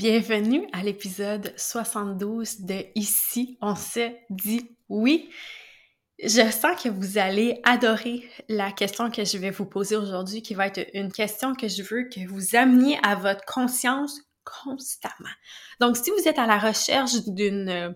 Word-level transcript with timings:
Bienvenue 0.00 0.66
à 0.72 0.82
l'épisode 0.82 1.52
72 1.58 2.62
de 2.62 2.86
Ici, 2.94 3.58
on 3.60 3.74
se 3.74 4.10
dit 4.30 4.74
oui. 4.88 5.28
Je 6.24 6.50
sens 6.50 6.82
que 6.82 6.88
vous 6.88 7.18
allez 7.18 7.60
adorer 7.64 8.26
la 8.48 8.72
question 8.72 9.10
que 9.10 9.26
je 9.26 9.36
vais 9.36 9.50
vous 9.50 9.66
poser 9.66 9.96
aujourd'hui, 9.96 10.40
qui 10.40 10.54
va 10.54 10.68
être 10.68 10.88
une 10.94 11.12
question 11.12 11.54
que 11.54 11.68
je 11.68 11.82
veux 11.82 12.04
que 12.04 12.26
vous 12.26 12.56
ameniez 12.56 12.98
à 13.02 13.14
votre 13.14 13.44
conscience 13.44 14.18
constamment. 14.42 15.34
Donc, 15.80 15.98
si 15.98 16.10
vous 16.10 16.26
êtes 16.26 16.38
à 16.38 16.46
la 16.46 16.58
recherche 16.58 17.16
d'une 17.26 17.94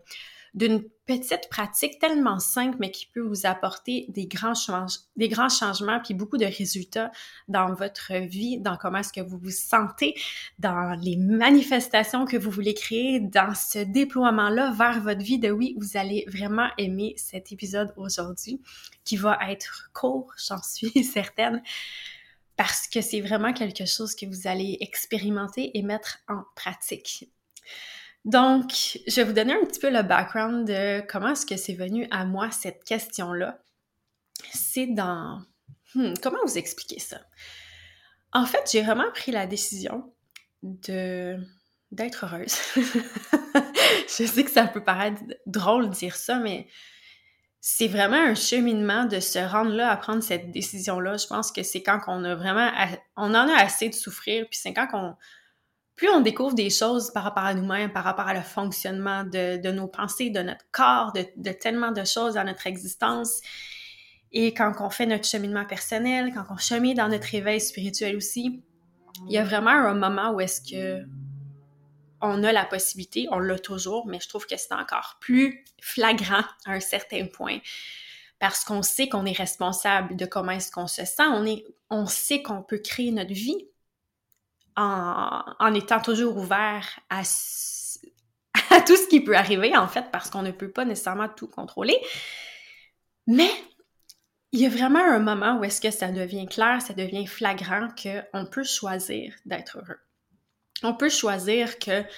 d'une 0.54 0.84
petite 1.06 1.48
pratique 1.50 1.98
tellement 1.98 2.38
simple, 2.38 2.76
mais 2.80 2.90
qui 2.90 3.06
peut 3.06 3.20
vous 3.20 3.44
apporter 3.44 4.06
des 4.08 4.26
grands, 4.26 4.54
change 4.54 4.92
des 5.16 5.28
grands 5.28 5.48
changements, 5.48 6.00
puis 6.00 6.14
beaucoup 6.14 6.38
de 6.38 6.46
résultats 6.46 7.10
dans 7.48 7.74
votre 7.74 8.14
vie, 8.14 8.58
dans 8.58 8.76
comment 8.76 8.98
est-ce 8.98 9.12
que 9.12 9.20
vous 9.20 9.38
vous 9.38 9.50
sentez, 9.50 10.14
dans 10.58 10.98
les 11.00 11.16
manifestations 11.16 12.24
que 12.24 12.36
vous 12.36 12.50
voulez 12.50 12.74
créer, 12.74 13.20
dans 13.20 13.54
ce 13.54 13.80
déploiement-là 13.80 14.72
vers 14.72 15.00
votre 15.00 15.22
vie 15.22 15.38
de 15.38 15.50
oui, 15.50 15.76
vous 15.78 15.96
allez 15.96 16.24
vraiment 16.28 16.68
aimer 16.78 17.14
cet 17.16 17.52
épisode 17.52 17.92
aujourd'hui, 17.96 18.62
qui 19.04 19.16
va 19.16 19.38
être 19.48 19.90
court, 19.92 20.32
j'en 20.48 20.62
suis 20.62 21.04
certaine 21.04 21.62
parce 22.56 22.86
que 22.86 23.00
c'est 23.00 23.20
vraiment 23.20 23.52
quelque 23.52 23.84
chose 23.84 24.14
que 24.14 24.26
vous 24.26 24.46
allez 24.46 24.78
expérimenter 24.80 25.76
et 25.76 25.82
mettre 25.82 26.18
en 26.28 26.44
pratique. 26.54 27.28
Donc, 28.24 28.98
je 29.06 29.16
vais 29.16 29.24
vous 29.24 29.32
donner 29.32 29.52
un 29.52 29.64
petit 29.64 29.80
peu 29.80 29.90
le 29.90 30.02
background 30.02 30.66
de 30.66 31.02
comment 31.06 31.30
est-ce 31.30 31.44
que 31.44 31.56
c'est 31.56 31.74
venu 31.74 32.08
à 32.10 32.24
moi 32.24 32.50
cette 32.50 32.82
question-là. 32.84 33.58
C'est 34.52 34.86
dans... 34.86 35.42
Hmm, 35.94 36.14
comment 36.22 36.38
vous 36.44 36.58
expliquer 36.58 36.98
ça? 36.98 37.20
En 38.32 38.46
fait, 38.46 38.68
j'ai 38.72 38.82
vraiment 38.82 39.10
pris 39.12 39.30
la 39.30 39.46
décision 39.46 40.12
de 40.62 41.38
d'être 41.92 42.24
heureuse. 42.24 42.56
je 42.74 44.26
sais 44.26 44.42
que 44.42 44.50
ça 44.50 44.66
peut 44.66 44.82
paraître 44.82 45.22
drôle 45.46 45.90
de 45.90 45.94
dire 45.94 46.16
ça, 46.16 46.40
mais 46.40 46.66
c'est 47.60 47.86
vraiment 47.86 48.16
un 48.16 48.34
cheminement 48.34 49.04
de 49.04 49.20
se 49.20 49.38
rendre 49.38 49.70
là 49.70 49.90
à 49.90 49.96
prendre 49.96 50.22
cette 50.22 50.50
décision-là. 50.50 51.16
Je 51.16 51.26
pense 51.26 51.52
que 51.52 51.62
c'est 51.62 51.82
quand 51.82 52.00
on 52.08 52.24
a 52.24 52.34
vraiment, 52.34 52.70
on 53.16 53.32
en 53.34 53.48
a 53.48 53.54
assez 53.54 53.88
de 53.88 53.94
souffrir, 53.94 54.46
puis 54.50 54.58
c'est 54.60 54.74
quand 54.74 54.88
qu'on 54.88 55.14
plus 55.96 56.08
on 56.08 56.20
découvre 56.20 56.54
des 56.54 56.70
choses 56.70 57.12
par 57.12 57.22
rapport 57.22 57.44
à 57.44 57.54
nous-mêmes, 57.54 57.92
par 57.92 58.04
rapport 58.04 58.26
à 58.26 58.34
le 58.34 58.40
fonctionnement 58.40 59.24
de, 59.24 59.70
nos 59.70 59.86
pensées, 59.86 60.30
de 60.30 60.40
notre 60.40 60.64
corps, 60.72 61.12
de, 61.12 61.24
de, 61.36 61.50
tellement 61.52 61.92
de 61.92 62.04
choses 62.04 62.34
dans 62.34 62.44
notre 62.44 62.66
existence. 62.66 63.40
Et 64.32 64.52
quand 64.52 64.72
on 64.80 64.90
fait 64.90 65.06
notre 65.06 65.26
cheminement 65.26 65.64
personnel, 65.64 66.32
quand 66.34 66.46
on 66.50 66.56
chemine 66.56 66.94
dans 66.94 67.08
notre 67.08 67.32
éveil 67.34 67.60
spirituel 67.60 68.16
aussi, 68.16 68.62
il 69.28 69.32
y 69.32 69.38
a 69.38 69.44
vraiment 69.44 69.70
un 69.70 69.94
moment 69.94 70.32
où 70.32 70.40
est-ce 70.40 70.60
que 70.60 71.04
on 72.20 72.42
a 72.42 72.52
la 72.52 72.64
possibilité, 72.64 73.26
on 73.30 73.38
l'a 73.38 73.58
toujours, 73.58 74.06
mais 74.06 74.18
je 74.18 74.28
trouve 74.28 74.46
que 74.46 74.56
c'est 74.56 74.72
encore 74.72 75.18
plus 75.20 75.64
flagrant 75.80 76.42
à 76.64 76.72
un 76.72 76.80
certain 76.80 77.26
point 77.26 77.58
parce 78.38 78.64
qu'on 78.64 78.82
sait 78.82 79.08
qu'on 79.08 79.26
est 79.26 79.36
responsable 79.36 80.16
de 80.16 80.26
comment 80.26 80.52
est-ce 80.52 80.70
qu'on 80.70 80.86
se 80.86 81.04
sent, 81.04 81.22
on, 81.26 81.46
est, 81.46 81.64
on 81.90 82.06
sait 82.06 82.42
qu'on 82.42 82.62
peut 82.62 82.78
créer 82.78 83.10
notre 83.10 83.32
vie 83.32 83.68
en, 84.76 85.74
étant 85.74 86.00
toujours 86.00 86.36
ouvert 86.36 87.00
à, 87.10 87.20
à 88.70 88.80
tout 88.80 88.96
ce 88.96 89.08
qui 89.08 89.20
peut 89.20 89.36
arriver, 89.36 89.76
en 89.76 89.88
fait, 89.88 90.10
parce 90.10 90.30
qu'on 90.30 90.42
ne 90.42 90.50
peut 90.50 90.70
pas 90.70 90.84
nécessairement 90.84 91.28
tout 91.28 91.48
contrôler. 91.48 91.98
Mais 93.26 93.50
il 94.52 94.60
y 94.60 94.66
a 94.66 94.68
vraiment 94.68 95.00
un 95.00 95.18
moment 95.18 95.58
où 95.58 95.64
est-ce 95.64 95.80
que 95.80 95.90
ça 95.90 96.12
devient 96.12 96.46
clair, 96.46 96.80
ça 96.80 96.94
devient 96.94 97.26
flagrant 97.26 97.88
qu'on 98.00 98.46
peut 98.46 98.62
choisir 98.62 99.34
d'être 99.46 99.78
heureux. 99.78 99.98
On 100.84 100.94
peut 100.94 101.08
choisir 101.08 101.78
que, 101.78 102.02
tu 102.02 102.08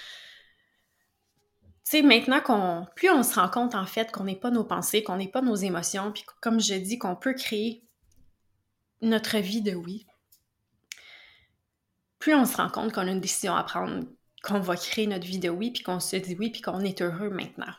sais, 1.85 2.03
maintenant 2.03 2.41
qu'on, 2.41 2.87
plus 2.95 3.09
on 3.11 3.23
se 3.23 3.39
rend 3.39 3.49
compte 3.49 3.75
en 3.75 3.87
fait 3.87 4.13
qu'on 4.13 4.25
n'est 4.25 4.37
pas 4.37 4.51
nos 4.51 4.65
pensées, 4.65 5.03
qu'on 5.03 5.17
n'est 5.17 5.31
pas 5.31 5.41
nos 5.41 5.55
émotions, 5.55 6.13
puis 6.13 6.25
comme 6.43 6.61
je 6.61 6.75
dis, 6.75 6.99
qu'on 6.99 7.17
peut 7.17 7.33
créer 7.33 7.83
notre 9.01 9.39
vie 9.39 9.63
de 9.63 9.75
oui, 9.75 10.07
plus 12.27 12.35
on 12.35 12.45
se 12.45 12.57
rend 12.57 12.69
compte 12.69 12.93
qu'on 12.93 13.07
a 13.07 13.13
une 13.13 13.21
décision 13.21 13.55
à 13.55 13.63
prendre, 13.63 14.03
qu'on 14.43 14.59
va 14.59 14.75
créer 14.75 15.07
notre 15.07 15.25
vie 15.25 15.39
de 15.39 15.49
oui, 15.49 15.71
puis 15.71 15.85
qu'on 15.85 16.01
se 16.01 16.17
dit 16.17 16.35
oui, 16.37 16.51
puis 16.51 16.61
qu'on 16.61 16.81
est 16.81 17.01
heureux 17.01 17.31
maintenant. 17.31 17.73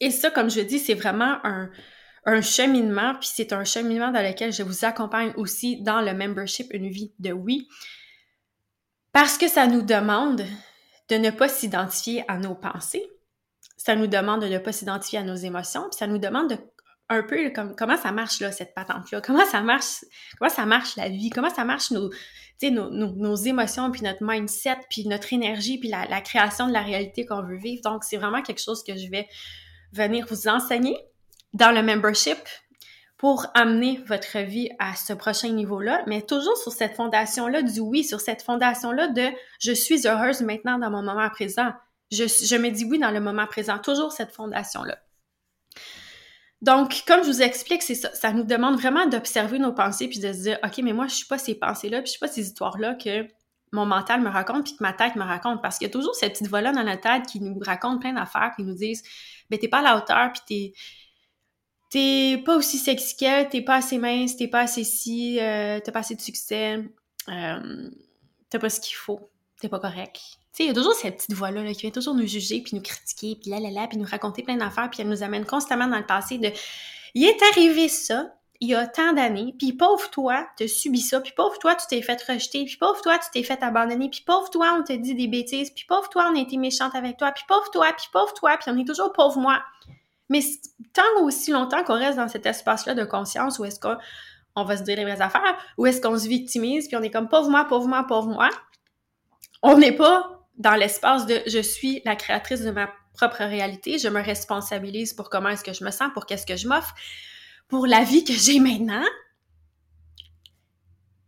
Et 0.00 0.10
ça, 0.10 0.30
comme 0.30 0.48
je 0.48 0.62
dis, 0.62 0.78
c'est 0.78 0.94
vraiment 0.94 1.36
un, 1.44 2.40
cheminement, 2.40 3.14
puis 3.16 3.28
c'est 3.30 3.52
un 3.52 3.64
cheminement 3.64 4.10
dans 4.10 4.26
lequel 4.26 4.54
je 4.54 4.62
vous 4.62 4.86
accompagne 4.86 5.34
aussi 5.36 5.82
dans 5.82 6.00
le 6.00 6.14
membership 6.14 6.72
Une 6.72 6.88
vie 6.88 7.12
de 7.18 7.30
oui, 7.30 7.68
parce 9.12 9.36
que 9.36 9.48
ça 9.48 9.66
nous 9.66 9.82
demande 9.82 10.46
de 11.10 11.16
ne 11.16 11.28
pas 11.28 11.50
s'identifier 11.50 12.24
à 12.28 12.38
nos 12.38 12.54
pensées, 12.54 13.06
ça 13.76 13.96
nous 13.96 14.06
demande 14.06 14.40
de 14.40 14.48
ne 14.48 14.56
pas 14.56 14.72
s'identifier 14.72 15.18
à 15.18 15.24
nos 15.24 15.34
émotions, 15.34 15.90
puis 15.90 15.98
ça 15.98 16.06
nous 16.06 16.16
demande 16.16 16.48
de 16.48 16.56
un 17.10 17.22
peu 17.22 17.50
comme, 17.50 17.76
comment 17.76 17.98
ça 17.98 18.12
marche 18.12 18.40
là, 18.40 18.50
cette 18.50 18.72
patente-là, 18.72 19.20
comment 19.20 19.44
ça 19.44 19.60
marche, 19.60 20.06
comment 20.38 20.50
ça 20.50 20.64
marche 20.64 20.96
la 20.96 21.10
vie, 21.10 21.28
comment 21.28 21.50
ça 21.50 21.66
marche 21.66 21.90
nos, 21.90 22.08
nos, 22.62 22.90
nos, 22.90 23.34
émotions, 23.36 23.90
puis 23.90 24.02
notre 24.02 24.22
mindset, 24.22 24.78
puis 24.90 25.06
notre 25.06 25.32
énergie, 25.32 25.78
puis 25.78 25.88
la, 25.88 26.20
création 26.20 26.68
de 26.68 26.72
la 26.72 26.82
réalité 26.82 27.26
qu'on 27.26 27.42
veut 27.42 27.56
vivre. 27.56 27.82
Donc, 27.82 28.04
c'est 28.04 28.16
vraiment 28.16 28.42
quelque 28.42 28.62
chose 28.62 28.82
que 28.84 28.96
je 28.96 29.08
vais 29.10 29.28
venir 29.92 30.26
vous 30.28 30.48
enseigner 30.48 30.96
dans 31.52 31.72
le 31.72 31.82
membership 31.82 32.38
pour 33.18 33.46
amener 33.54 34.00
votre 34.06 34.38
vie 34.38 34.70
à 34.78 34.96
ce 34.96 35.12
prochain 35.12 35.50
niveau-là, 35.50 36.02
mais 36.06 36.22
toujours 36.22 36.56
sur 36.56 36.72
cette 36.72 36.96
fondation-là 36.96 37.62
du 37.62 37.80
oui, 37.80 38.02
sur 38.02 38.20
cette 38.20 38.42
fondation-là 38.42 39.08
de 39.08 39.28
je 39.60 39.72
suis 39.72 40.08
heureuse 40.08 40.40
maintenant 40.40 40.78
dans 40.78 40.90
mon 40.90 41.02
moment 41.02 41.30
présent. 41.30 41.72
Je, 42.10 42.24
je 42.24 42.56
me 42.56 42.70
dis 42.70 42.84
oui 42.84 42.98
dans 42.98 43.12
le 43.12 43.20
moment 43.20 43.46
présent, 43.46 43.78
toujours 43.78 44.12
cette 44.12 44.32
fondation-là. 44.32 44.98
Donc, 46.62 47.02
comme 47.08 47.24
je 47.24 47.28
vous 47.28 47.42
explique, 47.42 47.82
c'est 47.82 47.96
ça. 47.96 48.14
Ça 48.14 48.32
nous 48.32 48.44
demande 48.44 48.76
vraiment 48.78 49.06
d'observer 49.06 49.58
nos 49.58 49.72
pensées 49.72 50.08
puis 50.08 50.20
de 50.20 50.32
se 50.32 50.42
dire, 50.42 50.58
OK, 50.64 50.78
mais 50.78 50.92
moi, 50.92 51.08
je 51.08 51.14
suis 51.16 51.26
pas 51.26 51.36
ces 51.38 51.56
pensées-là, 51.56 51.98
puis 51.98 52.06
je 52.06 52.10
suis 52.12 52.20
pas 52.20 52.28
ces 52.28 52.46
histoires-là 52.46 52.94
que 52.94 53.26
mon 53.72 53.84
mental 53.84 54.20
me 54.20 54.28
raconte 54.28 54.64
puis 54.64 54.76
que 54.76 54.82
ma 54.82 54.92
tête 54.92 55.16
me 55.16 55.24
raconte. 55.24 55.60
Parce 55.60 55.78
qu'il 55.78 55.88
y 55.88 55.90
a 55.90 55.92
toujours 55.92 56.14
cette 56.14 56.34
petite 56.34 56.46
voix-là 56.46 56.72
dans 56.72 56.84
notre 56.84 57.00
tête 57.00 57.26
qui 57.26 57.40
nous 57.40 57.58
raconte 57.60 58.00
plein 58.00 58.12
d'affaires, 58.12 58.52
qui 58.54 58.62
nous 58.62 58.74
disent, 58.74 59.02
ben, 59.50 59.58
t'es 59.58 59.66
pas 59.68 59.78
à 59.78 59.82
la 59.82 59.96
hauteur 59.96 60.30
puis 60.32 60.42
t'es, 60.46 60.72
t'es 61.90 62.42
pas 62.44 62.56
aussi 62.56 62.78
sexy 62.78 63.16
qu'elle, 63.16 63.48
t'es 63.48 63.62
pas 63.62 63.76
assez 63.76 63.98
mince, 63.98 64.36
t'es 64.36 64.48
pas 64.48 64.60
assez 64.60 64.84
si, 64.84 65.40
euh, 65.40 65.80
t'as 65.80 65.90
pas 65.90 66.00
assez 66.00 66.14
de 66.14 66.20
succès, 66.20 66.78
euh, 67.28 67.90
t'as 68.50 68.58
pas 68.60 68.70
ce 68.70 68.80
qu'il 68.80 68.96
faut, 68.96 69.30
t'es 69.60 69.68
pas 69.68 69.80
correct 69.80 70.20
sais, 70.52 70.64
il 70.64 70.66
y 70.66 70.70
a 70.70 70.74
toujours 70.74 70.94
cette 70.94 71.16
petite 71.16 71.34
voix-là 71.34 71.64
qui 71.72 71.82
vient 71.82 71.90
toujours 71.90 72.14
nous 72.14 72.26
juger, 72.26 72.60
puis 72.60 72.76
nous 72.76 72.82
critiquer, 72.82 73.38
puis 73.40 73.50
là, 73.50 73.60
là, 73.60 73.70
là, 73.70 73.86
puis 73.88 73.98
nous 73.98 74.06
raconter 74.06 74.42
plein 74.42 74.56
d'affaires, 74.56 74.90
puis 74.90 75.00
elle 75.00 75.08
nous 75.08 75.22
amène 75.22 75.46
constamment 75.46 75.86
dans 75.86 75.98
le 75.98 76.06
passé 76.06 76.38
de 76.38 76.50
«Il 77.14 77.24
est 77.24 77.42
arrivé 77.52 77.88
ça, 77.88 78.34
il 78.60 78.68
y 78.68 78.74
a 78.74 78.86
tant 78.86 79.12
d'années, 79.12 79.54
puis 79.58 79.72
pauvre 79.72 80.08
toi, 80.10 80.46
tu 80.56 80.68
subi 80.68 81.00
ça, 81.00 81.20
puis 81.20 81.32
pauvre 81.36 81.58
toi, 81.58 81.74
tu 81.74 81.86
t'es 81.88 82.02
fait 82.02 82.22
rejeter, 82.22 82.64
puis 82.64 82.76
pauvre 82.76 83.00
toi, 83.02 83.18
tu 83.18 83.26
t'es 83.32 83.42
fait 83.42 83.62
abandonner, 83.62 84.08
puis 84.08 84.22
pauvre 84.24 84.50
toi, 84.50 84.76
on 84.78 84.84
te 84.84 84.92
dit 84.92 85.14
des 85.14 85.26
bêtises, 85.26 85.70
puis 85.70 85.84
pauvre 85.88 86.08
toi, 86.08 86.30
on 86.32 86.36
a 86.36 86.40
été 86.40 86.56
méchante 86.58 86.94
avec 86.94 87.16
toi, 87.16 87.32
puis 87.32 87.44
pauvre 87.48 87.70
toi, 87.72 87.92
puis 87.96 88.06
pauvre 88.12 88.32
toi, 88.34 88.56
puis 88.58 88.70
on 88.70 88.78
est 88.78 88.86
toujours 88.86 89.12
pauvre 89.12 89.38
moi.» 89.38 89.62
Mais 90.28 90.40
tant 90.92 91.22
aussi 91.22 91.50
longtemps 91.50 91.82
qu'on 91.82 91.98
reste 91.98 92.16
dans 92.16 92.28
cet 92.28 92.46
espace-là 92.46 92.94
de 92.94 93.04
conscience 93.04 93.58
où 93.58 93.64
est-ce 93.64 93.80
qu'on 93.80 94.64
va 94.64 94.76
se 94.76 94.82
dire 94.82 94.96
les 94.96 95.04
vraies 95.04 95.20
affaires, 95.20 95.58
où 95.76 95.86
est-ce 95.86 96.00
qu'on 96.00 96.16
se 96.16 96.28
victimise, 96.28 96.88
puis 96.88 96.96
on 96.96 97.02
est 97.02 97.10
comme 97.10 97.28
pauvre 97.28 97.50
moi, 97.50 97.64
pauvre 97.64 97.88
moi, 97.88 98.04
pauvre 98.04 98.28
moi, 98.28 98.48
on 99.62 99.76
n'est 99.76 99.92
pas 99.92 100.41
dans 100.58 100.74
l'espace 100.74 101.26
de 101.26 101.40
je 101.46 101.60
suis 101.60 102.02
la 102.04 102.16
créatrice 102.16 102.62
de 102.62 102.70
ma 102.70 102.92
propre 103.14 103.44
réalité, 103.44 103.98
je 103.98 104.08
me 104.08 104.22
responsabilise 104.22 105.12
pour 105.12 105.30
comment 105.30 105.50
est-ce 105.50 105.64
que 105.64 105.72
je 105.72 105.84
me 105.84 105.90
sens, 105.90 106.10
pour 106.14 106.26
qu'est-ce 106.26 106.46
que 106.46 106.56
je 106.56 106.68
m'offre, 106.68 106.94
pour 107.68 107.86
la 107.86 108.04
vie 108.04 108.24
que 108.24 108.32
j'ai 108.32 108.60
maintenant, 108.60 109.04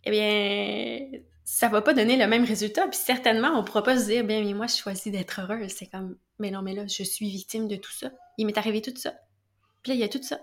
eh 0.05 0.11
bien, 0.11 1.21
ça 1.45 1.69
va 1.69 1.83
pas 1.83 1.95
donner 1.95 2.17
le 2.17 2.27
même 2.27 2.45
résultat. 2.45 2.87
Puis 2.89 2.99
certainement, 2.99 3.49
on 3.59 3.65
pourra 3.65 3.83
pas 3.83 3.99
se 3.99 4.07
dire, 4.07 4.25
bien, 4.25 4.43
mais 4.43 4.55
moi, 4.55 4.67
je 4.67 4.77
choisis 4.77 5.11
d'être 5.11 5.41
heureuse. 5.41 5.73
C'est 5.77 5.87
comme, 5.87 6.17
mais 6.39 6.51
non, 6.51 6.63
mais 6.63 6.75
là, 6.75 6.87
je 6.87 7.03
suis 7.03 7.29
victime 7.29 7.69
de 7.69 7.77
tout 7.77 7.93
ça. 7.93 8.11
Il 8.39 8.47
m'est 8.47 8.59
arrivé 8.59 8.83
tout 8.83 8.97
ça. 8.97 9.15
Puis 9.83 9.91
là, 9.91 9.95
il 9.95 10.01
y 10.01 10.05
a 10.05 10.09
tout 10.09 10.23
ça. 10.23 10.41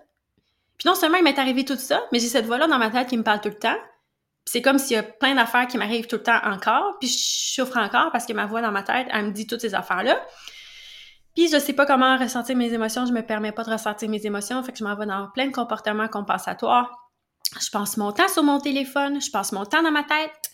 Puis 0.78 0.88
non 0.88 0.96
seulement 0.96 1.18
il 1.18 1.24
m'est 1.24 1.38
arrivé 1.38 1.64
tout 1.64 1.76
ça, 1.76 2.04
mais 2.12 2.20
j'ai 2.20 2.28
cette 2.28 2.46
voix-là 2.46 2.68
dans 2.68 2.80
ma 2.80 2.90
tête 2.90 3.08
qui 3.08 3.18
me 3.18 3.24
parle 3.24 3.42
tout 3.42 3.50
le 3.50 3.60
temps 3.60 3.78
c'est 4.46 4.62
comme 4.62 4.80
s'il 4.80 4.96
y 4.96 5.00
a 5.00 5.04
plein 5.04 5.36
d'affaires 5.36 5.68
qui 5.68 5.78
m'arrivent 5.78 6.08
tout 6.08 6.18
le 6.18 6.24
temps 6.24 6.40
encore, 6.44 6.98
puis 7.00 7.08
je 7.08 7.54
souffre 7.54 7.78
encore 7.78 8.12
parce 8.12 8.26
que 8.26 8.34
ma 8.34 8.46
voix 8.46 8.62
dans 8.62 8.72
ma 8.72 8.84
tête, 8.84 9.08
elle 9.12 9.28
me 9.28 9.32
dit 9.32 9.48
toutes 9.48 9.62
ces 9.62 9.76
affaires-là. 9.76 10.20
Puis 11.36 11.48
je 11.48 11.58
sais 11.58 11.74
pas 11.74 11.86
comment 11.86 12.18
ressentir 12.18 12.58
mes 12.58 12.74
émotions, 12.74 13.06
je 13.06 13.14
me 13.14 13.22
permets 13.22 13.52
pas 13.52 13.64
de 13.64 13.72
ressentir 13.72 14.10
mes 14.10 14.26
émotions, 14.26 14.62
fait 14.64 14.72
que 14.72 14.78
je 14.78 14.84
m'en 14.84 14.96
vais 14.96 15.06
dans 15.06 15.30
plein 15.34 15.48
de 15.48 15.54
comportements 15.54 16.08
compensatoires. 16.08 16.92
Je 17.60 17.70
passe 17.70 17.98
mon 17.98 18.12
temps 18.12 18.28
sur 18.28 18.44
mon 18.44 18.60
téléphone, 18.60 19.22
je 19.22 19.30
passe 19.30 19.52
mon 19.52 19.66
temps 19.66 19.84
dans 19.84 19.92
ma 19.92 20.04
tête, 20.04 20.52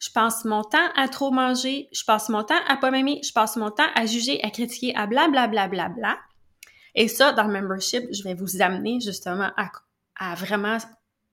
je 0.00 0.10
passe 0.10 0.44
mon 0.44 0.62
temps 0.62 0.78
à 0.96 1.08
trop 1.08 1.30
manger, 1.30 1.88
je 1.92 2.04
passe 2.04 2.28
mon 2.28 2.44
temps 2.44 2.58
à 2.68 2.76
pas 2.76 2.90
m'aimer, 2.90 3.20
je 3.24 3.32
passe 3.32 3.56
mon 3.56 3.70
temps 3.70 3.88
à 3.94 4.06
juger, 4.06 4.40
à 4.44 4.50
critiquer, 4.50 4.94
à 4.96 5.06
blablabla. 5.06 5.48
Bla, 5.48 5.68
bla, 5.68 5.88
bla, 5.88 5.94
bla. 5.94 6.18
Et 6.94 7.08
ça, 7.08 7.32
dans 7.32 7.44
le 7.44 7.52
membership, 7.52 8.04
je 8.12 8.22
vais 8.24 8.34
vous 8.34 8.60
amener 8.60 9.00
justement 9.00 9.50
à, 9.56 9.70
à 10.16 10.34
vraiment 10.34 10.78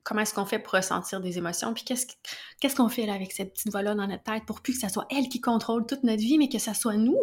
comment 0.06 0.20
est-ce 0.20 0.32
qu'on 0.32 0.46
fait 0.46 0.60
pour 0.60 0.74
ressentir 0.74 1.20
des 1.20 1.36
émotions, 1.36 1.74
puis 1.74 1.84
qu'est-ce 1.84 2.76
qu'on 2.76 2.88
fait 2.88 3.10
avec 3.10 3.32
cette 3.32 3.52
petite 3.52 3.72
voix-là 3.72 3.96
dans 3.96 4.06
notre 4.06 4.22
tête 4.22 4.44
pour 4.46 4.62
plus 4.62 4.74
que 4.74 4.78
ça 4.78 4.88
soit 4.88 5.06
elle 5.10 5.28
qui 5.28 5.40
contrôle 5.40 5.84
toute 5.84 6.04
notre 6.04 6.22
vie, 6.22 6.38
mais 6.38 6.48
que 6.48 6.60
ça 6.60 6.74
soit 6.74 6.96
nous? 6.96 7.18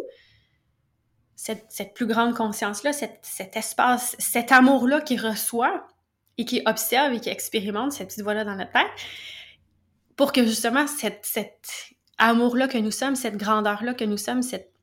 Cette, 1.34 1.94
plus 1.94 2.06
grande 2.06 2.34
conscience-là, 2.34 2.92
cet 2.92 3.56
espace, 3.56 4.14
cet 4.18 4.52
amour-là 4.52 5.00
qui 5.00 5.16
reçoit 5.16 5.88
et 6.36 6.44
qui 6.44 6.60
observe 6.66 7.14
et 7.14 7.20
qui 7.20 7.30
expérimente 7.30 7.92
cette 7.92 8.08
petite 8.08 8.22
voix-là 8.22 8.44
dans 8.44 8.54
notre 8.54 8.72
tête, 8.72 8.92
pour 10.16 10.32
que 10.32 10.44
justement 10.44 10.86
cette, 10.86 11.24
cet 11.24 11.94
amour-là 12.18 12.68
que 12.68 12.78
nous 12.78 12.90
sommes, 12.90 13.16
cette 13.16 13.38
grandeur-là 13.38 13.94
que 13.94 14.04
nous 14.04 14.18
sommes, 14.18 14.42
cette, 14.42 14.74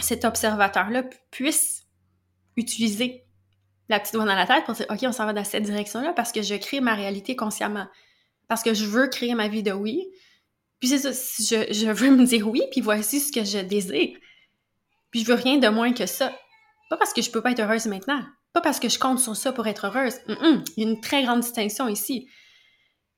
cet 0.00 0.26
observateur-là 0.26 1.04
puisse 1.30 1.86
utiliser 2.56 3.24
la 3.88 4.00
petite 4.00 4.14
voix 4.14 4.24
dans 4.24 4.34
la 4.34 4.46
tête 4.46 4.64
pour 4.64 4.74
dire, 4.74 4.86
OK, 4.90 4.98
on 5.02 5.12
s'en 5.12 5.26
va 5.26 5.32
dans 5.32 5.44
cette 5.44 5.62
direction-là 5.62 6.12
parce 6.12 6.32
que 6.32 6.42
je 6.42 6.54
crée 6.54 6.80
ma 6.80 6.94
réalité 6.94 7.36
consciemment. 7.36 7.86
Parce 8.48 8.62
que 8.62 8.74
je 8.74 8.84
veux 8.86 9.08
créer 9.08 9.34
ma 9.34 9.48
vie 9.48 9.62
de 9.62 9.72
oui. 9.72 10.06
Puis 10.80 10.88
c'est 10.88 11.12
ça, 11.12 11.64
je, 11.70 11.90
veux 11.90 12.10
me 12.10 12.24
dire 12.24 12.48
oui, 12.48 12.62
puis 12.70 12.80
voici 12.80 13.20
ce 13.20 13.32
que 13.32 13.44
je 13.44 13.58
désire. 13.58 14.16
Puis 15.10 15.20
je 15.20 15.26
veux 15.26 15.34
rien 15.34 15.58
de 15.58 15.68
moins 15.68 15.92
que 15.92 16.06
ça. 16.06 16.32
Pas 16.90 16.96
parce 16.96 17.12
que 17.12 17.22
je 17.22 17.30
peux 17.30 17.42
pas 17.42 17.50
être 17.50 17.60
heureuse 17.60 17.86
maintenant. 17.86 18.22
Pas 18.52 18.60
parce 18.60 18.80
que 18.80 18.88
je 18.88 18.98
compte 18.98 19.18
sur 19.18 19.36
ça 19.36 19.52
pour 19.52 19.66
être 19.66 19.86
heureuse. 19.86 20.14
Il 20.28 20.84
y 20.84 20.86
a 20.86 20.88
une 20.88 21.00
très 21.00 21.22
grande 21.24 21.40
distinction 21.40 21.88
ici. 21.88 22.28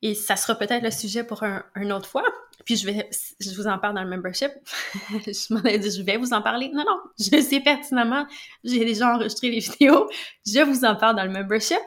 Et 0.02 0.14
ça 0.14 0.37
sera 0.37 0.55
peut-être 0.55 0.82
le 0.82 0.90
sujet 0.90 1.25
pour 1.25 1.43
un, 1.43 1.64
une 1.76 1.93
autre 1.93 2.08
fois. 2.08 2.25
Puis 2.64 2.76
je 2.76 2.86
vais, 2.86 3.08
je 3.40 3.54
vous 3.54 3.66
en 3.66 3.78
parle 3.78 3.94
dans 3.94 4.02
le 4.02 4.10
membership. 4.10 4.50
je 5.26 5.54
m'en 5.54 5.62
ai 5.64 5.78
dit, 5.78 5.90
je 5.90 6.02
vais 6.02 6.16
vous 6.16 6.32
en 6.32 6.42
parler. 6.42 6.70
Non, 6.72 6.84
non, 6.86 7.00
je 7.18 7.40
sais 7.40 7.60
pertinemment. 7.60 8.26
J'ai 8.64 8.84
déjà 8.84 9.14
enregistré 9.14 9.50
les 9.50 9.60
vidéos. 9.60 10.08
Je 10.46 10.60
vous 10.60 10.84
en 10.84 10.96
parle 10.96 11.16
dans 11.16 11.24
le 11.24 11.30
membership. 11.30 11.80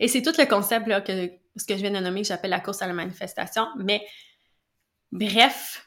Et 0.00 0.08
c'est 0.08 0.22
tout 0.22 0.34
le 0.38 0.46
concept 0.46 0.86
là, 0.86 1.00
que 1.00 1.30
ce 1.56 1.64
que 1.64 1.76
je 1.76 1.82
viens 1.82 1.90
de 1.90 1.98
nommer 1.98 2.22
que 2.22 2.28
j'appelle 2.28 2.50
la 2.50 2.60
course 2.60 2.82
à 2.82 2.86
la 2.86 2.92
manifestation. 2.94 3.68
Mais 3.76 4.04
bref, 5.12 5.86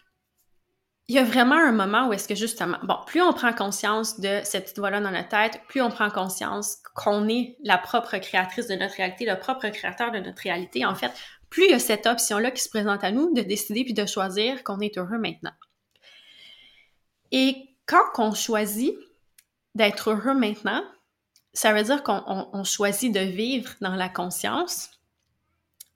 il 1.07 1.16
y 1.16 1.19
a 1.19 1.24
vraiment 1.24 1.56
un 1.56 1.72
moment 1.72 2.07
où 2.07 2.13
est-ce 2.13 2.27
que 2.27 2.36
justement, 2.36 2.77
bon, 2.83 2.98
plus 3.06 3.22
on 3.22 3.31
prend 3.33 3.54
conscience 3.54 4.19
de 4.19 4.42
cette 4.44 4.63
petite 4.63 4.80
voix-là 4.80 5.01
dans 5.01 5.12
la 5.12 5.24
tête, 5.24 5.62
plus 5.68 5.81
on 5.81 5.89
prend 5.89 6.10
conscience 6.10 6.77
qu'on 6.95 7.27
est 7.27 7.57
la 7.63 7.77
propre 7.77 8.18
créatrice 8.18 8.68
de 8.68 8.75
notre 8.75 8.95
réalité, 8.95 9.25
le 9.25 9.38
propre 9.38 9.68
créateur 9.69 10.12
de 10.12 10.19
notre 10.19 10.42
réalité, 10.42 10.83
en 10.86 10.95
fait, 10.95 11.12
plus 11.56 11.68
il 11.68 11.72
y 11.72 11.74
a 11.74 11.80
cette 11.80 12.06
option-là 12.06 12.52
qui 12.52 12.62
se 12.62 12.68
présente 12.68 13.06
à 13.06 13.12
nous 13.12 13.34
de 13.34 13.40
décider 13.40 13.86
puis 13.86 13.94
de 13.94 14.06
choisir 14.06 14.62
qu'on 14.66 14.81
est 14.81 14.98
heureux 14.98 15.18
maintenant. 15.18 15.54
Et 17.31 17.69
quand 17.86 18.04
on 18.18 18.34
choisit 18.34 18.94
d'être 19.74 20.10
heureux 20.10 20.34
maintenant, 20.34 20.84
ça 21.54 21.72
veut 21.72 21.84
dire 21.84 22.04
qu'on 22.04 22.63
choisit 22.66 23.13
de 23.13 23.22
vivre 23.22 23.72
dans 23.80 23.96
la 23.96 24.10
conscience. 24.10 24.90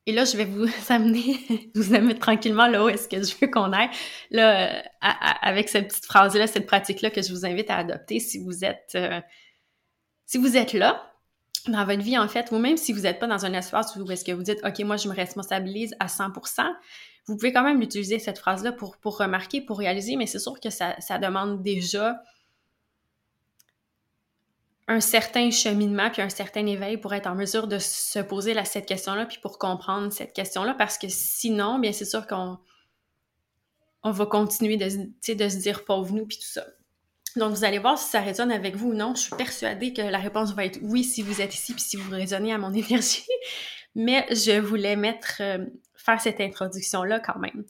Et 0.06 0.14
là, 0.14 0.24
je 0.24 0.38
vais 0.38 0.46
vous 0.46 0.70
amener, 0.88 1.70
vous 1.76 1.94
amener 1.94 2.18
tranquillement 2.18 2.68
là 2.68 2.86
où 2.86 2.88
est-ce 2.88 3.10
que 3.10 3.22
je 3.22 3.36
veux 3.42 3.52
qu'on 3.52 3.74
aille, 3.74 3.90
avec 5.02 5.68
cette 5.68 5.90
petite 5.90 6.06
phrase-là, 6.06 6.48
cette 6.48 6.68
pratique-là 6.68 7.10
que 7.10 7.22
je 7.22 7.34
vous 7.34 7.46
invite 7.46 7.70
à 7.70 7.80
adopter 7.80 8.22
si 8.22 8.38
vous 8.40 8.64
euh, 8.64 9.22
si 10.26 10.38
vous 10.38 10.56
êtes 10.56 10.72
là 10.72 11.12
dans 11.68 11.86
votre 11.86 12.02
vie, 12.02 12.18
en 12.18 12.28
fait, 12.28 12.52
ou 12.52 12.58
même 12.58 12.78
si 12.78 12.94
vous 12.94 13.02
n'êtes 13.02 13.20
pas 13.20 13.28
dans 13.28 13.46
un 13.46 13.54
espace 13.54 13.96
où 13.96 14.12
est-ce 14.12 14.26
que 14.26 14.32
vous 14.32 14.44
dites, 14.44 14.60
OK, 14.64 14.80
moi, 14.80 14.98
je 14.98 15.08
me 15.08 15.16
responsabilise 15.16 15.96
à 16.00 16.08
100%, 16.08 16.64
vous 17.28 17.36
pouvez 17.38 17.54
quand 17.54 17.64
même 17.64 17.82
utiliser 17.82 18.20
cette 18.20 18.40
phrase-là 18.40 18.72
pour, 18.72 18.98
pour 18.98 19.18
remarquer, 19.18 19.62
pour 19.62 19.78
réaliser, 19.78 20.16
mais 20.16 20.26
c'est 20.26 20.40
sûr 20.40 20.60
que 20.60 20.70
ça, 20.70 20.96
ça 21.00 21.20
demande 21.20 21.62
déjà 21.62 22.22
un 24.88 25.02
certain 25.02 25.52
cheminement 25.52 26.10
puis 26.10 26.24
un 26.24 26.30
certain 26.30 26.66
éveil 26.66 26.98
pour 26.98 27.14
être 27.14 27.28
en 27.28 27.36
mesure 27.36 27.68
de 27.68 27.78
se 27.78 28.18
poser 28.18 28.56
cette 28.66 28.88
question-là 28.88 29.28
puis 29.28 29.38
pour 29.40 29.60
comprendre 29.60 30.12
cette 30.12 30.34
question-là 30.34 30.74
parce 30.74 30.98
que 30.98 31.08
sinon, 31.08 31.78
bien 31.78 31.92
c'est 31.92 32.06
sûr 32.06 32.26
qu'on 32.26 32.58
on 34.02 34.12
va 34.12 34.26
continuer 34.26 34.78
de, 34.78 34.86
de 34.86 35.50
se 35.50 35.58
dire 35.58 35.86
pauvre 35.86 36.12
nous 36.12 36.26
puis 36.26 36.38
tout 36.38 36.48
ça. 36.48 36.66
Donc 37.36 37.54
vous 37.54 37.64
allez 37.64 37.80
voir 37.80 37.98
si 37.98 38.10
ça 38.10 38.22
résonne 38.22 38.52
avec 38.52 38.76
vous 38.76 38.90
ou 38.90 38.94
non. 38.94 39.16
Je 39.16 39.22
suis 39.22 39.36
persuadée 39.36 39.94
que 39.94 40.02
la 40.02 40.18
réponse 40.18 40.54
va 40.54 40.66
être 40.66 40.80
oui 40.82 41.04
si 41.04 41.22
vous 41.22 41.42
êtes 41.42 41.54
ici 41.54 41.74
puis 41.74 41.82
si 41.82 41.98
vous 41.98 42.12
résonnez 42.12 42.54
à 42.54 42.58
mon 42.58 42.74
énergie. 42.74 43.26
Mais 43.96 44.26
je 44.32 44.60
voulais 44.60 44.96
mettre 44.96 45.38
euh, 45.42 45.66
faire 45.96 46.22
cette 46.22 46.42
introduction 46.42 47.04
là 47.04 47.20
quand 47.20 47.40
même. 47.40 47.66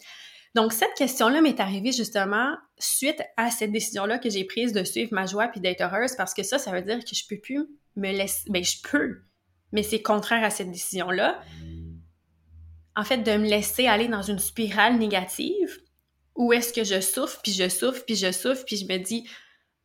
Donc, 0.55 0.73
cette 0.73 0.93
question-là 0.95 1.41
m'est 1.41 1.59
arrivée 1.59 1.91
justement 1.91 2.55
suite 2.79 3.21
à 3.37 3.51
cette 3.51 3.71
décision-là 3.71 4.17
que 4.17 4.29
j'ai 4.29 4.45
prise 4.45 4.73
de 4.73 4.83
suivre 4.83 5.13
ma 5.13 5.25
joie 5.25 5.47
puis 5.47 5.59
d'être 5.59 5.81
heureuse 5.81 6.15
parce 6.15 6.33
que 6.33 6.43
ça, 6.43 6.57
ça 6.57 6.71
veut 6.71 6.81
dire 6.81 6.99
que 6.99 7.15
je 7.15 7.23
peux 7.29 7.39
plus 7.39 7.67
me 7.95 8.11
laisser. 8.11 8.49
Ben, 8.49 8.63
je 8.63 8.77
peux, 8.81 9.21
mais 9.71 9.83
c'est 9.83 10.01
contraire 10.01 10.43
à 10.43 10.49
cette 10.49 10.71
décision-là. 10.71 11.39
En 12.95 13.03
fait, 13.03 13.19
de 13.19 13.31
me 13.37 13.47
laisser 13.47 13.87
aller 13.87 14.07
dans 14.07 14.23
une 14.23 14.39
spirale 14.39 14.97
négative 14.97 15.79
où 16.35 16.51
est-ce 16.51 16.73
que 16.73 16.83
je 16.83 16.99
souffre, 16.99 17.39
puis 17.43 17.53
je 17.53 17.69
souffre, 17.69 18.03
puis 18.05 18.15
je 18.15 18.31
souffre, 18.31 18.63
puis 18.65 18.77
je 18.77 18.85
me 18.85 18.97
dis 18.97 19.29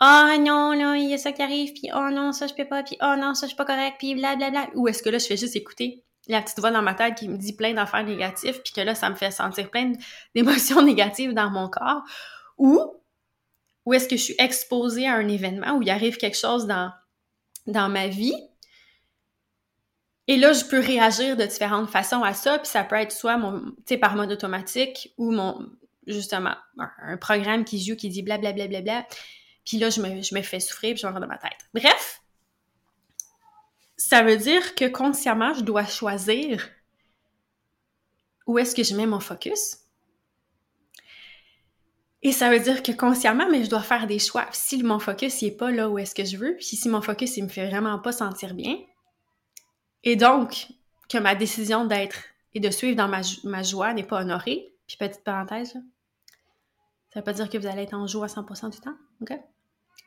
Oh 0.00 0.30
non, 0.40 0.72
là, 0.72 0.96
il 0.96 1.08
y 1.08 1.14
a 1.14 1.18
ça 1.18 1.32
qui 1.32 1.42
arrive, 1.42 1.72
puis 1.72 1.88
oh 1.94 2.10
non, 2.10 2.32
ça 2.32 2.46
je 2.46 2.54
peux 2.54 2.66
pas, 2.66 2.82
puis 2.82 2.96
oh 3.00 3.14
non, 3.16 3.34
ça 3.34 3.46
je 3.46 3.48
suis 3.48 3.56
pas 3.56 3.64
correct, 3.64 3.96
puis 3.98 4.14
blablabla. 4.14 4.70
Ou 4.74 4.88
est-ce 4.88 5.02
que 5.02 5.08
là, 5.08 5.18
je 5.18 5.26
fais 5.26 5.36
juste 5.36 5.56
écouter 5.56 6.04
la 6.26 6.42
petite 6.42 6.58
voix 6.58 6.70
dans 6.70 6.82
ma 6.82 6.94
tête 6.94 7.16
qui 7.16 7.28
me 7.28 7.36
dit 7.36 7.54
plein 7.54 7.74
d'affaires 7.74 8.04
négatives, 8.04 8.60
puis 8.62 8.72
que 8.72 8.80
là, 8.80 8.94
ça 8.94 9.10
me 9.10 9.14
fait 9.14 9.30
sentir 9.30 9.70
plein 9.70 9.92
d'émotions 10.34 10.82
négatives 10.84 11.32
dans 11.32 11.50
mon 11.50 11.68
corps, 11.68 12.02
ou 12.58 12.80
où 13.84 13.92
est-ce 13.92 14.08
que 14.08 14.16
je 14.16 14.22
suis 14.22 14.34
exposée 14.38 15.06
à 15.06 15.14
un 15.14 15.28
événement 15.28 15.76
où 15.76 15.82
il 15.82 15.90
arrive 15.90 16.16
quelque 16.16 16.38
chose 16.38 16.66
dans, 16.66 16.90
dans 17.66 17.88
ma 17.88 18.08
vie, 18.08 18.34
et 20.26 20.36
là, 20.36 20.52
je 20.54 20.64
peux 20.64 20.80
réagir 20.80 21.36
de 21.36 21.44
différentes 21.44 21.90
façons 21.90 22.22
à 22.22 22.32
ça, 22.32 22.58
puis 22.58 22.68
ça 22.68 22.82
peut 22.82 22.96
être 22.96 23.12
soit 23.12 23.36
mon, 23.36 23.72
par 24.00 24.16
mode 24.16 24.32
automatique, 24.32 25.12
ou 25.18 25.30
mon, 25.30 25.68
justement, 26.06 26.54
un, 26.78 27.18
programme 27.18 27.64
qui 27.64 27.84
joue, 27.84 27.94
qui 27.94 28.08
dit 28.08 28.22
blablabla, 28.22 28.66
bla, 28.66 28.80
bla, 28.80 29.02
bla, 29.02 29.06
puis 29.64 29.78
là, 29.78 29.90
je 29.90 30.00
me, 30.00 30.08
me 30.08 30.42
fais 30.42 30.60
souffrir, 30.60 30.94
puis 30.94 31.02
je 31.02 31.06
vais 31.06 31.20
dans 31.20 31.26
ma 31.26 31.38
tête. 31.38 31.68
Bref, 31.72 32.22
ça 33.96 34.22
veut 34.22 34.36
dire 34.36 34.74
que 34.74 34.86
consciemment, 34.86 35.54
je 35.54 35.62
dois 35.62 35.86
choisir 35.86 36.68
où 38.46 38.58
est-ce 38.58 38.74
que 38.74 38.82
je 38.82 38.94
mets 38.94 39.06
mon 39.06 39.20
focus. 39.20 39.78
Et 42.22 42.32
ça 42.32 42.50
veut 42.50 42.60
dire 42.60 42.82
que 42.82 42.92
consciemment, 42.92 43.46
mais 43.50 43.64
je 43.64 43.70
dois 43.70 43.82
faire 43.82 44.06
des 44.06 44.18
choix. 44.18 44.46
Si 44.52 44.82
mon 44.82 44.98
focus 44.98 45.42
n'est 45.42 45.50
pas 45.50 45.70
là 45.70 45.90
où 45.90 45.98
est-ce 45.98 46.14
que 46.14 46.24
je 46.24 46.38
veux, 46.38 46.56
puis 46.56 46.64
si 46.64 46.88
mon 46.88 47.02
focus 47.02 47.36
il 47.36 47.44
me 47.44 47.48
fait 47.48 47.68
vraiment 47.68 47.98
pas 47.98 48.12
sentir 48.12 48.54
bien, 48.54 48.78
et 50.04 50.16
donc 50.16 50.68
que 51.08 51.18
ma 51.18 51.34
décision 51.34 51.84
d'être 51.84 52.16
et 52.54 52.60
de 52.60 52.70
suivre 52.70 52.96
dans 52.96 53.08
ma, 53.08 53.62
joie 53.62 53.92
n'est 53.92 54.04
pas 54.04 54.22
honorée, 54.22 54.72
puis 54.86 54.96
petite 54.96 55.22
parenthèse, 55.22 55.74
ça 57.12 57.20
veut 57.20 57.24
pas 57.24 57.34
dire 57.34 57.50
que 57.50 57.58
vous 57.58 57.66
allez 57.66 57.82
être 57.82 57.94
en 57.94 58.06
joie 58.06 58.24
à 58.24 58.28
100% 58.28 58.70
du 58.70 58.80
temps, 58.80 58.96
ok? 59.20 59.38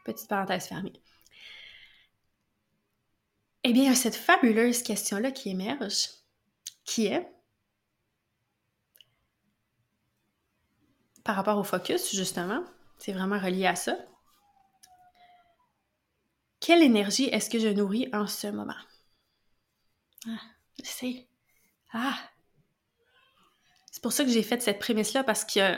Petite 0.08 0.30
parenthèse 0.30 0.68
fermée. 0.68 0.94
Eh 3.66 3.74
bien, 3.74 3.84
il 3.84 3.90
y 3.90 3.92
a 3.92 3.96
cette 3.96 4.16
fabuleuse 4.16 4.82
question-là 4.82 5.32
qui 5.32 5.50
émerge, 5.50 6.08
qui 6.86 7.08
est, 7.08 7.30
par 11.26 11.36
rapport 11.36 11.58
au 11.58 11.66
focus, 11.66 12.16
justement, 12.16 12.64
c'est 12.98 13.12
vraiment 13.12 13.38
relié 13.38 13.68
à 13.68 13.76
ça. 13.76 13.98
Quelle 16.62 16.84
énergie 16.84 17.26
est-ce 17.26 17.50
que 17.50 17.60
je 17.60 17.68
nourris 17.68 18.08
en 18.14 18.28
ce 18.28 18.48
moment? 18.48 18.80
Ah, 20.26 20.40
je 20.82 20.90
sais. 20.90 21.28
Ah! 21.92 22.18
C'est 23.92 24.02
pour 24.02 24.14
ça 24.14 24.24
que 24.24 24.32
j'ai 24.32 24.44
fait 24.44 24.62
cette 24.62 24.80
prémisse-là, 24.80 25.26
parce 25.26 25.44
que 25.44 25.78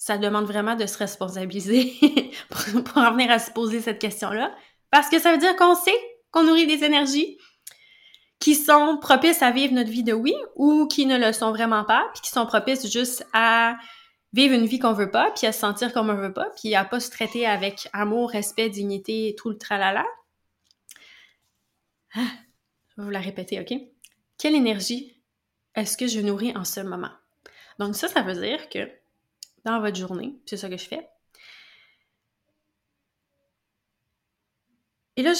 ça 0.00 0.16
demande 0.16 0.46
vraiment 0.46 0.76
de 0.76 0.86
se 0.86 0.96
responsabiliser 0.96 1.92
pour, 2.48 2.84
pour 2.84 2.96
en 2.96 3.12
venir 3.12 3.30
à 3.30 3.38
se 3.38 3.50
poser 3.50 3.82
cette 3.82 4.00
question-là. 4.00 4.56
Parce 4.90 5.10
que 5.10 5.18
ça 5.18 5.30
veut 5.30 5.38
dire 5.38 5.54
qu'on 5.56 5.74
sait 5.74 5.94
qu'on 6.30 6.42
nourrit 6.42 6.66
des 6.66 6.84
énergies 6.84 7.36
qui 8.38 8.54
sont 8.54 8.96
propices 8.98 9.42
à 9.42 9.50
vivre 9.50 9.74
notre 9.74 9.90
vie 9.90 10.02
de 10.02 10.14
oui 10.14 10.34
ou 10.56 10.86
qui 10.86 11.04
ne 11.04 11.18
le 11.18 11.34
sont 11.34 11.50
vraiment 11.50 11.84
pas, 11.84 12.08
puis 12.14 12.22
qui 12.22 12.30
sont 12.30 12.46
propices 12.46 12.90
juste 12.90 13.26
à 13.34 13.76
vivre 14.32 14.54
une 14.54 14.64
vie 14.64 14.78
qu'on 14.78 14.94
veut 14.94 15.10
pas, 15.10 15.32
puis 15.32 15.46
à 15.46 15.52
se 15.52 15.60
sentir 15.60 15.92
comme 15.92 16.08
on 16.08 16.14
veut 16.14 16.32
pas, 16.32 16.48
puis 16.56 16.74
à 16.74 16.86
pas 16.86 16.98
se 16.98 17.10
traiter 17.10 17.46
avec 17.46 17.86
amour, 17.92 18.30
respect, 18.30 18.70
dignité 18.70 19.36
tout 19.36 19.50
le 19.50 19.58
tralala. 19.58 20.06
Ah, 22.14 22.20
je 22.88 23.02
vais 23.02 23.04
vous 23.04 23.10
la 23.10 23.20
répéter, 23.20 23.60
OK? 23.60 23.78
Quelle 24.38 24.54
énergie 24.54 25.22
est-ce 25.74 25.98
que 25.98 26.06
je 26.06 26.20
nourris 26.20 26.56
en 26.56 26.64
ce 26.64 26.80
moment? 26.80 27.12
Donc 27.78 27.96
ça, 27.96 28.08
ça 28.08 28.22
veut 28.22 28.40
dire 28.40 28.70
que 28.70 28.88
dans 29.64 29.80
votre 29.80 29.96
journée, 29.96 30.34
c'est 30.46 30.56
ça 30.56 30.68
que 30.68 30.76
je 30.76 30.86
fais, 30.86 31.08
Et 35.20 35.22
là, 35.22 35.34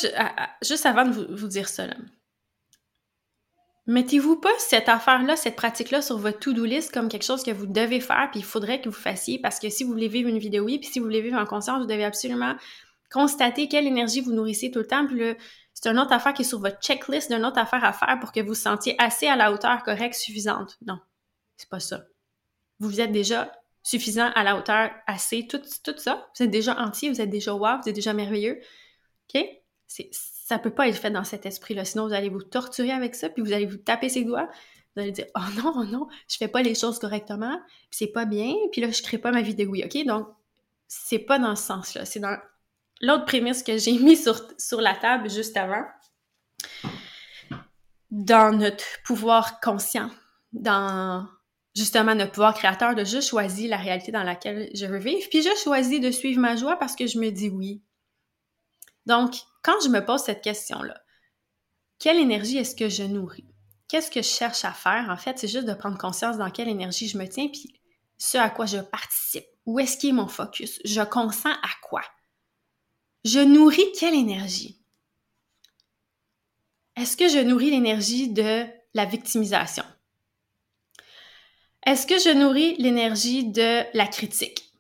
juste 0.63 0.85
avant 0.85 1.07
de 1.07 1.35
vous, 1.35 1.47
dire 1.47 1.67
ça, 1.67 1.87
mettez-vous 3.87 4.37
pas 4.37 4.53
cette 4.59 4.91
affaire-là, 4.91 5.37
cette 5.37 5.57
pratique-là 5.57 6.03
sur 6.03 6.19
votre 6.19 6.39
to-do 6.39 6.67
list 6.67 6.93
comme 6.93 7.09
quelque 7.09 7.25
chose 7.25 7.43
que 7.43 7.51
vous 7.51 7.65
devez 7.65 8.01
faire, 8.01 8.29
puis 8.31 8.41
il 8.41 8.45
faudrait 8.45 8.83
que 8.83 8.91
vous 8.91 8.95
fassiez, 8.95 9.39
parce 9.39 9.59
que 9.59 9.71
si 9.71 9.85
vous 9.85 9.93
voulez 9.93 10.09
vivre 10.09 10.29
une 10.29 10.39
vidéo, 10.39 10.65
oui, 10.65 10.79
puis 10.79 10.91
si 10.91 10.99
vous 10.99 11.07
voulez 11.07 11.23
vivre 11.23 11.39
en 11.39 11.47
conscience, 11.47 11.81
vous 11.81 11.87
devez 11.87 12.05
absolument 12.05 12.57
constater 13.11 13.69
quelle 13.69 13.87
énergie 13.87 14.21
vous 14.21 14.33
nourrissez 14.33 14.71
tout 14.71 14.81
le 14.81 14.87
temps. 14.87 15.07
Puis 15.07 15.23
C'est 15.73 15.89
une 15.89 15.99
autre 15.99 16.13
affaire 16.13 16.35
qui 16.35 16.43
est 16.43 16.45
sur 16.45 16.61
votre 16.61 16.79
checklist 16.81 17.33
d'une 17.33 17.47
autre 17.47 17.59
affaire 17.59 17.83
à 17.83 17.95
faire 17.95 18.19
pour 18.21 18.33
que 18.33 18.41
vous 18.41 18.49
vous 18.49 18.55
sentiez 18.55 18.97
assez 18.99 19.29
à 19.29 19.37
la 19.37 19.51
hauteur 19.51 19.83
correcte, 19.83 20.15
suffisante. 20.15 20.77
Non, 20.87 20.99
c'est 21.57 21.71
pas 21.71 21.81
ça. 21.81 22.03
Vous 22.81 23.01
êtes 23.01 23.13
déjà 23.13 23.51
suffisant 23.83 24.31
à 24.35 24.45
la 24.45 24.57
hauteur, 24.57 24.91
assez, 25.07 25.47
tout, 25.47 25.61
tout 25.85 25.95
ça. 25.97 26.29
Vous 26.37 26.45
êtes 26.45 26.51
déjà 26.51 26.79
entier, 26.79 27.11
vous 27.11 27.21
êtes 27.21 27.31
déjà 27.31 27.55
wow, 27.55 27.81
vous 27.83 27.89
êtes 27.89 27.95
déjà 27.95 28.13
merveilleux. 28.13 28.61
OK? 29.35 29.45
Ça 29.87 30.59
peut 30.59 30.71
pas 30.71 30.89
être 30.89 30.99
fait 30.99 31.11
dans 31.11 31.25
cet 31.25 31.47
esprit-là. 31.47 31.85
Sinon, 31.85 32.07
vous 32.07 32.13
allez 32.13 32.29
vous 32.29 32.43
torturer 32.43 32.93
avec 32.93 33.15
ça, 33.15 33.29
puis 33.29 33.43
vous 33.43 33.53
allez 33.53 33.67
vous 33.67 33.79
taper 33.79 34.09
ses 34.09 34.25
doigts. 34.25 34.49
Vous 34.95 35.03
allez 35.03 35.13
dire, 35.13 35.27
oh 35.37 35.63
non, 35.63 35.73
oh 35.77 35.85
non, 35.85 36.09
je 36.29 36.37
fais 36.37 36.49
pas 36.49 36.63
les 36.63 36.75
choses 36.75 36.99
correctement, 36.99 37.61
puis 37.69 37.99
c'est 37.99 38.09
pas 38.09 38.25
bien, 38.25 38.55
puis 38.73 38.81
là, 38.81 38.91
je 38.91 39.03
crée 39.03 39.19
pas 39.19 39.31
ma 39.31 39.41
vie 39.41 39.55
de 39.55 39.65
oui, 39.65 39.85
OK? 39.85 40.05
Donc, 40.05 40.29
c'est 40.89 41.21
pas 41.21 41.39
dans 41.39 41.55
ce 41.55 41.63
sens-là. 41.63 42.05
C'est 42.05 42.19
dans 42.19 42.37
l'autre 43.01 43.25
prémisse 43.25 43.63
que 43.63 43.79
j'ai 43.79 43.93
mis 43.93 44.17
sur, 44.17 44.43
sur 44.59 44.81
la 44.81 44.95
table 44.95 45.31
juste 45.31 45.57
avant. 45.57 45.85
Dans 48.11 48.57
notre 48.57 48.85
pouvoir 49.05 49.61
conscient, 49.61 50.11
dans 50.53 51.29
justement 51.81 52.15
notre 52.15 52.33
pouvoir 52.33 52.55
créateur, 52.55 52.95
de 52.95 53.05
juste 53.05 53.31
choisir 53.31 53.71
la 53.71 53.79
réalité 53.79 54.13
dans 54.13 54.23
laquelle 54.23 54.71
je 54.75 54.85
veux 54.85 54.99
vivre, 54.99 55.27
puis 55.31 55.43
je 55.43 55.49
choisis 55.63 55.99
de 55.99 56.11
suivre 56.11 56.39
ma 56.39 56.55
joie 56.55 56.77
parce 56.77 56.95
que 56.95 57.07
je 57.07 57.19
me 57.19 57.31
dis 57.31 57.49
oui. 57.49 57.83
Donc, 59.07 59.35
quand 59.63 59.81
je 59.83 59.89
me 59.89 60.05
pose 60.05 60.23
cette 60.23 60.43
question-là, 60.43 61.01
quelle 61.99 62.19
énergie 62.19 62.59
est-ce 62.59 62.77
que 62.77 62.89
je 62.89 63.03
nourris? 63.03 63.47
Qu'est-ce 63.89 64.11
que 64.11 64.23
je 64.23 64.29
cherche 64.29 64.65
à 64.65 64.73
faire? 64.73 65.09
En 65.11 65.17
fait, 65.17 65.39
c'est 65.39 65.49
juste 65.49 65.67
de 65.67 65.75
prendre 65.75 65.99
conscience 65.99 66.37
dans 66.37 66.51
quelle 66.51 66.69
énergie 66.69 67.09
je 67.09 67.19
me 67.19 67.27
tiens, 67.27 67.49
puis 67.49 67.81
ce 68.19 68.37
à 68.37 68.51
quoi 68.51 68.67
je 68.67 68.79
participe. 68.79 69.47
Où 69.65 69.79
est-ce 69.79 69.97
qui 69.97 70.11
est 70.11 70.13
mon 70.13 70.29
focus? 70.29 70.81
Je 70.85 71.01
consens 71.01 71.51
à 71.51 71.71
quoi? 71.83 72.03
Je 73.25 73.41
nourris 73.41 73.93
quelle 73.99 74.15
énergie? 74.15 74.83
Est-ce 76.97 77.17
que 77.17 77.29
je 77.29 77.39
nourris 77.39 77.71
l'énergie 77.71 78.29
de 78.29 78.67
la 78.93 79.07
victimisation? 79.07 79.85
Est-ce 81.87 82.07
que 82.07 82.19
je 82.19 82.35
nourris 82.35 82.77
l'énergie 82.77 83.45
de 83.45 83.83
la 83.97 84.07
critique? 84.07 84.71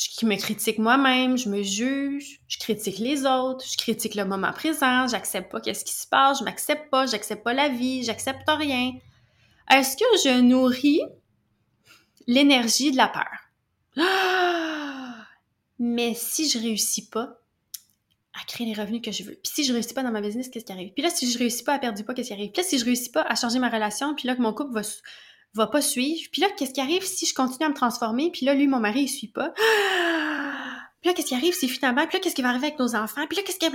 je 0.00 0.26
me 0.26 0.36
critique 0.36 0.78
moi-même, 0.78 1.36
je 1.36 1.48
me 1.48 1.62
juge, 1.62 2.40
je 2.48 2.58
critique 2.58 2.98
les 2.98 3.26
autres, 3.26 3.64
je 3.66 3.76
critique 3.76 4.14
le 4.14 4.24
moment 4.24 4.52
présent, 4.52 5.06
j'accepte 5.06 5.52
pas 5.52 5.60
qu'est-ce 5.60 5.84
qui 5.84 5.94
se 5.94 6.06
passe, 6.06 6.38
je 6.38 6.44
m'accepte 6.44 6.90
pas, 6.90 7.06
j'accepte 7.06 7.44
pas 7.44 7.52
la 7.52 7.68
vie, 7.68 8.02
j'accepte 8.02 8.48
rien. 8.48 8.92
Est-ce 9.70 9.96
que 9.96 10.04
je 10.24 10.40
nourris 10.40 11.02
l'énergie 12.26 12.92
de 12.92 12.96
la 12.96 13.08
peur? 13.08 13.28
Mais 15.78 16.14
si 16.14 16.48
je 16.48 16.58
réussis 16.58 17.08
pas 17.08 17.38
à 18.40 18.44
créer 18.46 18.66
les 18.66 18.80
revenus 18.80 19.02
que 19.02 19.12
je 19.12 19.22
veux, 19.22 19.34
puis 19.34 19.52
si 19.52 19.64
je 19.64 19.72
réussis 19.72 19.92
pas 19.92 20.02
dans 20.02 20.12
ma 20.12 20.20
business, 20.20 20.48
qu'est-ce 20.48 20.64
qui 20.64 20.72
arrive? 20.72 20.92
Puis 20.94 21.02
là, 21.02 21.10
si 21.10 21.30
je 21.30 21.38
réussis 21.38 21.64
pas 21.64 21.74
à 21.74 21.78
perdre 21.78 21.98
du 21.98 22.04
poids, 22.04 22.14
qu'est-ce 22.14 22.28
qui 22.28 22.34
arrive? 22.34 22.52
Puis 22.52 22.62
là, 22.62 22.68
si 22.68 22.78
je 22.78 22.84
réussis 22.84 23.10
pas 23.10 23.22
à 23.22 23.34
changer 23.34 23.58
ma 23.58 23.68
relation, 23.68 24.14
puis 24.14 24.26
là 24.26 24.34
que 24.34 24.40
mon 24.40 24.54
couple 24.54 24.72
va 24.72 24.82
va 25.54 25.66
pas 25.66 25.82
suivre. 25.82 26.28
Puis 26.32 26.40
là, 26.42 26.48
qu'est-ce 26.56 26.72
qui 26.72 26.80
arrive 26.80 27.02
si 27.02 27.26
je 27.26 27.34
continue 27.34 27.66
à 27.66 27.68
me 27.68 27.74
transformer? 27.74 28.30
Puis 28.30 28.46
là, 28.46 28.54
lui, 28.54 28.66
mon 28.66 28.80
mari, 28.80 29.02
il 29.02 29.08
suit 29.08 29.28
pas. 29.28 29.50
Puis 31.00 31.08
là, 31.08 31.14
qu'est-ce 31.14 31.28
qui 31.28 31.34
arrive 31.34 31.54
si 31.54 31.68
finalement... 31.68 32.06
Puis 32.06 32.18
là, 32.18 32.20
qu'est-ce 32.22 32.34
qui 32.34 32.42
va 32.42 32.50
arriver 32.50 32.66
avec 32.68 32.78
nos 32.78 32.94
enfants? 32.94 33.26
Puis 33.26 33.38
là, 33.38 33.42
qu'est-ce 33.44 33.58
qui... 33.58 33.66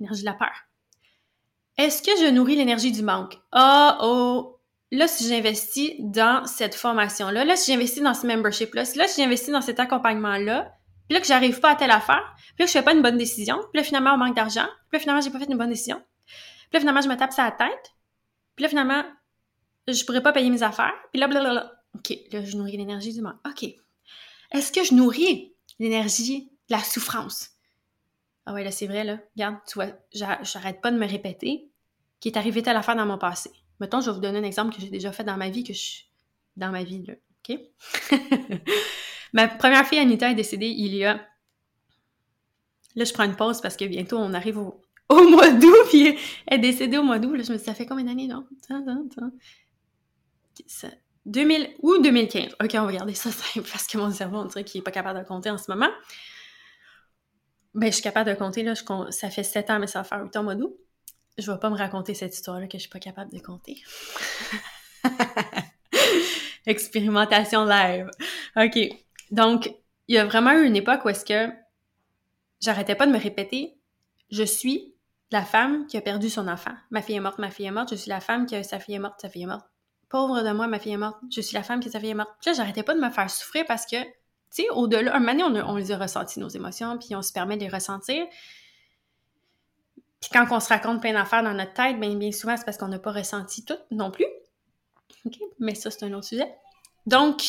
L'énergie 0.00 0.22
de 0.22 0.26
la 0.26 0.32
peur. 0.32 0.52
Est-ce 1.78 2.02
que 2.02 2.10
je 2.20 2.30
nourris 2.30 2.56
l'énergie 2.56 2.92
du 2.92 3.02
manque? 3.02 3.38
Oh, 3.52 3.90
oh! 4.00 4.58
Là, 4.90 5.08
si 5.08 5.26
j'investis 5.26 5.94
dans 6.00 6.44
cette 6.44 6.74
formation-là, 6.74 7.44
là, 7.44 7.56
si 7.56 7.72
j'investis 7.72 8.02
dans 8.02 8.12
ce 8.12 8.26
membership-là, 8.26 8.82
là, 8.96 9.08
si 9.08 9.22
j'investis 9.22 9.50
dans 9.50 9.62
cet 9.62 9.80
accompagnement-là, 9.80 10.74
puis 11.08 11.14
là, 11.14 11.20
que 11.20 11.26
j'arrive 11.26 11.60
pas 11.60 11.70
à 11.70 11.76
telle 11.76 11.90
affaire, 11.90 12.34
puis 12.36 12.56
là, 12.58 12.64
que 12.66 12.66
je 12.66 12.72
fais 12.72 12.82
pas 12.82 12.92
une 12.92 13.00
bonne 13.00 13.16
décision, 13.16 13.56
puis 13.72 13.80
là, 13.80 13.84
finalement, 13.84 14.12
on 14.12 14.18
manque 14.18 14.36
d'argent, 14.36 14.66
puis 14.90 14.98
là, 14.98 14.98
finalement, 14.98 15.22
j'ai 15.22 15.30
pas 15.30 15.38
fait 15.38 15.50
une 15.50 15.56
bonne 15.56 15.70
décision, 15.70 16.02
puis 16.26 16.74
là, 16.74 16.80
finalement, 16.80 17.00
je 17.00 17.08
me 17.08 17.16
tape 17.16 17.32
ça 17.32 17.44
à 17.44 17.46
la 17.46 17.52
tête, 17.52 17.92
puis 18.54 18.64
là, 18.64 18.68
finalement, 18.68 19.02
je 19.88 20.04
pourrais 20.04 20.22
pas 20.22 20.32
payer 20.32 20.50
mes 20.50 20.62
affaires, 20.62 20.94
puis 21.12 21.20
là, 21.20 21.28
blablabla. 21.28 21.72
OK, 21.94 22.16
là, 22.32 22.42
je 22.42 22.56
nourris 22.56 22.76
l'énergie 22.76 23.12
du 23.12 23.20
manque. 23.20 23.36
OK. 23.46 23.68
Est-ce 24.52 24.72
que 24.72 24.84
je 24.84 24.94
nourris 24.94 25.54
l'énergie 25.78 26.50
de 26.68 26.76
la 26.76 26.82
souffrance? 26.82 27.50
Ah 28.46 28.54
ouais, 28.54 28.64
là, 28.64 28.70
c'est 28.70 28.86
vrai, 28.86 29.04
là. 29.04 29.18
Regarde, 29.36 29.56
tu 29.66 29.74
vois, 29.74 29.88
j'arrête 30.12 30.80
pas 30.80 30.90
de 30.90 30.98
me 30.98 31.06
répéter 31.06 31.70
qui 32.20 32.28
est 32.28 32.38
arrivé 32.38 32.62
telle 32.62 32.76
affaire 32.76 32.96
dans 32.96 33.06
mon 33.06 33.18
passé. 33.18 33.50
Mettons, 33.80 34.00
je 34.00 34.06
vais 34.06 34.14
vous 34.14 34.20
donner 34.20 34.38
un 34.38 34.44
exemple 34.44 34.74
que 34.74 34.80
j'ai 34.80 34.90
déjà 34.90 35.12
fait 35.12 35.24
dans 35.24 35.36
ma 35.36 35.50
vie, 35.50 35.64
que 35.64 35.72
je 35.72 36.02
dans 36.56 36.70
ma 36.70 36.84
vie, 36.84 37.04
là. 37.04 37.14
OK? 37.48 37.58
ma 39.32 39.48
première 39.48 39.86
fille, 39.86 39.98
Anita, 39.98 40.30
est 40.30 40.34
décédée 40.34 40.68
il 40.68 40.94
y 40.94 41.04
a... 41.04 41.14
Là, 42.94 43.04
je 43.04 43.12
prends 43.12 43.24
une 43.24 43.36
pause 43.36 43.60
parce 43.60 43.76
que 43.76 43.84
bientôt, 43.86 44.18
on 44.18 44.34
arrive 44.34 44.58
au, 44.58 44.82
au 45.08 45.28
mois 45.28 45.50
d'août, 45.50 45.86
puis 45.88 46.16
elle 46.46 46.58
est 46.58 46.72
décédée 46.72 46.98
au 46.98 47.02
mois 47.02 47.18
d'août. 47.18 47.34
Là, 47.34 47.42
je 47.42 47.52
me 47.52 47.58
dit, 47.58 47.64
ça 47.64 47.74
fait 47.74 47.86
combien 47.86 48.04
d'années, 48.04 48.28
non? 48.28 48.46
2000 51.26 51.76
ou 51.80 51.98
2015. 51.98 52.56
Ok, 52.62 52.70
on 52.74 52.80
va 52.80 52.86
regarder 52.86 53.14
ça 53.14 53.30
simple 53.30 53.68
parce 53.70 53.86
que 53.86 53.98
mon 53.98 54.10
cerveau, 54.10 54.38
on 54.38 54.44
dirait 54.46 54.64
qu'il 54.64 54.80
n'est 54.80 54.84
pas 54.84 54.90
capable 54.90 55.18
de 55.20 55.24
compter 55.24 55.50
en 55.50 55.58
ce 55.58 55.70
moment. 55.70 55.90
Ben, 57.74 57.86
je 57.86 57.94
suis 57.94 58.02
capable 58.02 58.30
de 58.30 58.34
compter, 58.34 58.62
là, 58.62 58.74
ça 59.10 59.30
fait 59.30 59.42
7 59.42 59.70
ans, 59.70 59.78
mais 59.78 59.86
ça 59.86 60.00
va 60.00 60.04
faire 60.04 60.22
8 60.22 60.36
ans 60.36 60.40
au 60.40 60.54
mois. 60.54 60.54
Je 61.38 61.50
vais 61.50 61.58
pas 61.58 61.70
me 61.70 61.76
raconter 61.76 62.12
cette 62.12 62.34
histoire-là 62.34 62.66
que 62.66 62.76
je 62.76 62.82
suis 62.82 62.90
pas 62.90 62.98
capable 62.98 63.32
de 63.32 63.38
compter. 63.38 63.82
Expérimentation 66.66 67.64
live. 67.64 68.10
OK. 68.56 68.78
Donc, 69.30 69.72
il 70.08 70.16
y 70.16 70.18
a 70.18 70.26
vraiment 70.26 70.52
eu 70.52 70.66
une 70.66 70.76
époque 70.76 71.04
où 71.04 71.08
est-ce 71.08 71.24
que 71.24 71.50
j'arrêtais 72.60 72.94
pas 72.94 73.06
de 73.06 73.12
me 73.12 73.18
répéter 73.18 73.78
je 74.32 74.42
suis 74.42 74.94
la 75.30 75.44
femme 75.44 75.86
qui 75.86 75.96
a 75.96 76.00
perdu 76.00 76.28
son 76.28 76.48
enfant. 76.48 76.74
Ma 76.90 77.02
fille 77.02 77.16
est 77.16 77.20
morte, 77.20 77.38
ma 77.38 77.50
fille 77.50 77.66
est 77.66 77.70
morte, 77.70 77.90
je 77.90 77.96
suis 77.96 78.08
la 78.08 78.20
femme 78.20 78.46
qui 78.46 78.56
a 78.56 78.62
sa 78.62 78.80
fille 78.80 78.94
est 78.94 78.98
morte, 78.98 79.20
sa 79.20 79.28
fille 79.28 79.42
est 79.42 79.46
morte 79.46 79.66
pauvre 80.12 80.42
de 80.42 80.50
moi, 80.52 80.66
ma 80.66 80.78
fille 80.78 80.92
est 80.92 80.98
morte, 80.98 81.18
je 81.34 81.40
suis 81.40 81.54
la 81.54 81.62
femme 81.62 81.80
qui 81.80 81.90
sa 81.90 81.98
fille 81.98 82.10
est 82.10 82.14
morte. 82.14 82.30
Puis 82.40 82.50
là, 82.50 82.52
j'arrêtais 82.52 82.82
pas 82.82 82.94
de 82.94 83.00
me 83.00 83.08
faire 83.08 83.30
souffrir 83.30 83.64
parce 83.66 83.86
que, 83.86 83.96
tu 84.04 84.10
sais, 84.50 84.68
au-delà, 84.70 85.16
un 85.16 85.20
moment 85.20 85.48
donné, 85.48 85.62
on, 85.62 85.76
les 85.76 85.90
a 85.90 85.96
ressentis, 85.96 86.38
nos 86.38 86.50
émotions, 86.50 86.98
puis 86.98 87.16
on 87.16 87.22
se 87.22 87.32
permet 87.32 87.56
de 87.56 87.62
les 87.62 87.70
ressentir. 87.70 88.26
Puis 90.20 90.30
quand 90.30 90.46
on 90.50 90.60
se 90.60 90.68
raconte 90.68 91.00
plein 91.00 91.14
d'affaires 91.14 91.42
dans 91.42 91.54
notre 91.54 91.72
tête, 91.72 91.98
bien, 91.98 92.14
bien 92.14 92.30
souvent, 92.30 92.56
c'est 92.58 92.64
parce 92.64 92.76
qu'on 92.76 92.88
n'a 92.88 92.98
pas 92.98 93.10
ressenti 93.10 93.64
tout 93.64 93.78
non 93.90 94.10
plus. 94.10 94.26
OK? 95.24 95.38
Mais 95.58 95.74
ça, 95.74 95.90
c'est 95.90 96.04
un 96.04 96.12
autre 96.12 96.26
sujet. 96.26 96.54
Donc, 97.06 97.42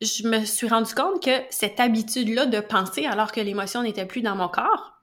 je 0.00 0.26
me 0.26 0.44
suis 0.46 0.68
rendu 0.68 0.94
compte 0.94 1.22
que 1.22 1.42
cette 1.50 1.78
habitude-là 1.78 2.46
de 2.46 2.60
penser 2.60 3.04
alors 3.04 3.32
que 3.32 3.40
l'émotion 3.40 3.82
n'était 3.82 4.06
plus 4.06 4.22
dans 4.22 4.34
mon 4.34 4.48
corps, 4.48 4.94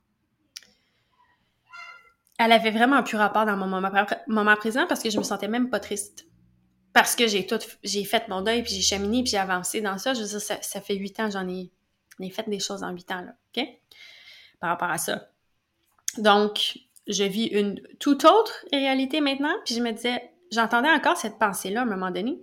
elle 2.39 2.51
avait 2.51 2.71
vraiment 2.71 3.03
plus 3.03 3.15
rapport 3.15 3.45
dans 3.45 3.55
mon 3.55 3.67
moment, 3.67 3.91
moment 4.27 4.55
présent 4.55 4.87
parce 4.87 5.03
que 5.03 5.11
je 5.11 5.19
me 5.19 5.23
sentais 5.23 5.47
même 5.47 5.69
pas 5.69 5.79
triste 5.79 6.25
parce 6.93 7.15
que 7.15 7.27
j'ai 7.27 7.45
tout, 7.47 7.59
j'ai 7.83 8.03
fait 8.03 8.27
mon 8.27 8.41
deuil, 8.41 8.61
puis 8.61 8.73
j'ai 8.73 8.81
cheminé, 8.81 9.23
puis 9.23 9.31
j'ai 9.31 9.37
avancé 9.37 9.81
dans 9.81 9.97
ça. 9.97 10.13
Je 10.13 10.21
veux 10.21 10.27
dire, 10.27 10.41
ça, 10.41 10.81
fait 10.81 10.95
huit 10.95 11.19
ans, 11.19 11.29
j'en 11.29 11.47
ai, 11.49 11.71
ai, 12.19 12.29
fait 12.29 12.47
des 12.47 12.59
choses 12.59 12.83
en 12.83 12.91
huit 12.91 13.11
ans, 13.11 13.21
là, 13.21 13.35
OK? 13.55 13.67
Par 14.59 14.69
rapport 14.69 14.91
à 14.91 14.99
ça. 14.99 15.27
Donc, 16.19 16.77
je 17.07 17.23
vis 17.23 17.47
une 17.47 17.81
toute 17.99 18.25
autre 18.25 18.65
réalité 18.71 19.21
maintenant, 19.21 19.53
puis 19.65 19.73
je 19.73 19.81
me 19.81 19.91
disais, 19.91 20.31
j'entendais 20.51 20.89
encore 20.89 21.17
cette 21.17 21.39
pensée-là 21.39 21.81
à 21.81 21.83
un 21.83 21.87
moment 21.87 22.11
donné. 22.11 22.39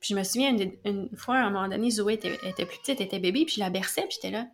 Puis 0.00 0.10
je 0.10 0.14
me 0.14 0.22
souviens, 0.22 0.54
une, 0.84 1.08
fois, 1.16 1.36
à 1.36 1.44
un 1.46 1.50
moment 1.50 1.68
donné, 1.68 1.90
Zoé 1.90 2.14
était, 2.14 2.36
plus 2.66 2.78
petite, 2.78 3.00
était 3.00 3.18
bébé, 3.18 3.44
puis 3.46 3.54
je 3.56 3.60
la 3.60 3.70
berçais, 3.70 4.02
puis 4.02 4.18
j'étais 4.20 4.30
là, 4.30 4.46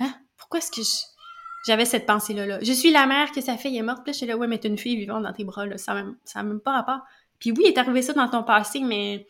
hein? 0.00 0.14
Pourquoi 0.36 0.58
est-ce 0.58 0.72
que 0.72 0.80
J'avais 1.66 1.84
cette 1.84 2.06
pensée-là, 2.06 2.46
là? 2.46 2.58
Je 2.62 2.72
suis 2.72 2.90
la 2.90 3.06
mère 3.06 3.30
que 3.32 3.40
sa 3.42 3.58
fille 3.58 3.76
est 3.76 3.82
morte, 3.82 4.02
puis 4.02 4.14
j'étais 4.14 4.26
là, 4.26 4.36
ouais, 4.36 4.48
mais 4.48 4.58
t'es 4.58 4.68
une 4.68 4.78
fille 4.78 4.96
vivante 4.96 5.22
dans 5.22 5.32
tes 5.32 5.44
bras, 5.44 5.66
là. 5.66 5.76
Ça 5.78 5.94
n'a 5.94 6.02
même, 6.02 6.48
même 6.48 6.60
pas 6.60 6.72
rapport. 6.72 7.02
Puis 7.42 7.50
oui, 7.50 7.64
il 7.64 7.68
est 7.70 7.78
arrivé 7.78 8.02
ça 8.02 8.12
dans 8.12 8.28
ton 8.28 8.44
passé, 8.44 8.78
mais 8.78 9.26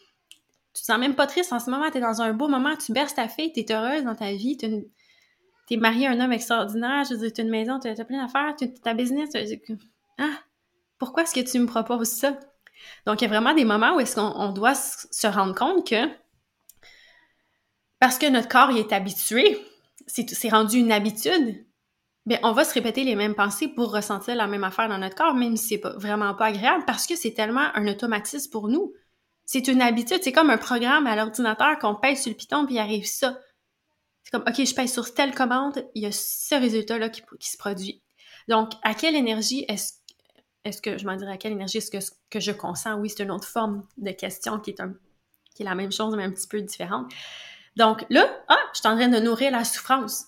tu 0.75 0.83
te 0.83 0.85
sens 0.85 0.99
même 0.99 1.15
pas 1.15 1.27
triste 1.27 1.51
en 1.51 1.59
ce 1.59 1.71
moment. 1.71 1.91
Tu 1.91 1.97
es 1.97 2.01
dans 2.03 2.21
un 2.21 2.35
beau 2.35 2.47
moment, 2.47 2.77
tu 2.77 2.93
berces 2.93 3.15
ta 3.15 3.27
fille, 3.27 3.55
tu 3.55 3.61
es 3.61 3.73
heureuse 3.73 4.05
dans 4.05 4.15
ta 4.15 4.33
vie, 4.33 4.59
tu 4.59 4.67
es 5.71 5.77
marié 5.79 6.09
à 6.09 6.11
un 6.11 6.21
homme 6.21 6.33
extraordinaire, 6.33 7.05
veux 7.11 7.33
tu 7.33 7.41
as 7.41 7.45
une 7.45 7.49
maison, 7.49 7.81
tu 7.81 7.89
as, 7.89 8.05
plein 8.05 8.23
d'affaires, 8.23 8.55
tu 8.59 8.65
as 8.65 8.69
ta 8.69 8.93
business. 8.93 9.31
Ah, 10.19 10.29
pourquoi 10.99 11.23
est-ce 11.23 11.35
que 11.35 11.41
tu 11.41 11.59
me 11.59 11.65
proposes 11.65 12.11
ça? 12.11 12.39
Donc, 13.07 13.23
il 13.23 13.25
y 13.25 13.29
a 13.29 13.31
vraiment 13.31 13.55
des 13.55 13.65
moments 13.65 13.97
où 13.97 14.01
est-ce 14.01 14.17
qu'on 14.17 14.51
doit 14.51 14.75
se 14.75 15.27
rendre 15.27 15.55
compte 15.55 15.89
que 15.89 16.07
parce 17.99 18.19
que 18.19 18.29
notre 18.29 18.49
corps 18.49 18.73
y 18.73 18.79
est 18.79 18.93
habitué, 18.93 19.59
c'est 20.07 20.51
rendu 20.51 20.77
une 20.77 20.93
habitude, 20.93 21.65
bien, 22.27 22.39
on 22.43 22.53
va 22.53 22.65
se 22.65 22.75
répéter 22.75 23.05
les 23.05 23.15
mêmes 23.15 23.35
pensées 23.35 23.69
pour 23.69 23.93
ressentir 23.93 24.35
la 24.35 24.47
même 24.47 24.65
affaire 24.65 24.89
dans 24.89 24.99
notre 24.99 25.17
corps, 25.17 25.35
même 25.35 25.57
si 25.57 25.69
c'est 25.69 25.79
pas, 25.79 25.97
vraiment 25.97 26.35
pas 26.35 26.47
agréable, 26.47 26.85
parce 26.87 27.07
que 27.07 27.17
c'est 27.17 27.33
tellement 27.33 27.69
un 27.75 27.87
automatisme 27.89 28.51
pour 28.51 28.69
nous. 28.69 28.93
C'est 29.45 29.69
une 29.69 29.83
habitude, 29.83 30.21
c'est 30.23 30.33
comme 30.33 30.51
un 30.51 30.59
programme 30.59 31.07
à 31.07 31.17
l'ordinateur 31.17 31.79
qu'on 31.79 31.95
pèse 31.95 32.23
sur 32.23 32.31
le 32.31 32.37
piton 32.37 32.65
puis 32.65 32.77
il 32.77 32.79
arrive 32.79 33.07
ça. 33.07 33.39
C'est 34.23 34.31
comme, 34.31 34.45
OK, 34.47 34.65
je 34.65 34.75
pèse 34.75 34.93
sur 34.93 35.13
telle 35.15 35.35
commande, 35.35 35.85
il 35.95 36.03
y 36.03 36.07
a 36.07 36.13
ce 36.13 36.55
résultat-là 36.55 37.09
qui, 37.09 37.23
se 37.51 37.57
produit. 37.57 38.03
Donc, 38.49 38.73
à 38.83 38.95
quelle 38.95 39.17
énergie 39.17 39.65
est-ce 39.69 39.95
est-ce 40.65 40.81
que, 40.81 40.97
je 40.97 41.05
m'en 41.07 41.17
dirais, 41.17 41.33
à 41.33 41.37
quelle 41.37 41.53
énergie 41.53 41.79
est-ce 41.79 41.91
que, 41.91 41.99
que 42.31 42.39
je 42.39 42.53
consens? 42.53 42.95
Oui, 43.01 43.11
c'est 43.11 43.25
une 43.25 43.33
autre 43.33 43.49
forme 43.49 43.85
de 43.97 44.13
question 44.13 44.61
qui 44.61 44.71
est, 44.71 44.81
un, 44.81 44.95
qui 45.57 45.63
est 45.63 45.65
la 45.65 45.75
même 45.75 45.91
chose, 45.91 46.15
mais 46.15 46.23
un 46.23 46.31
petit 46.31 46.47
peu 46.47 46.61
différente. 46.61 47.13
Donc 47.77 48.05
là, 48.11 48.29
ah, 48.49 48.59
je 48.73 48.79
suis 48.79 48.89
en 48.89 48.97
train 48.97 49.09
de 49.09 49.19
nourrir 49.19 49.51
la 49.51 49.65
souffrance. 49.65 50.27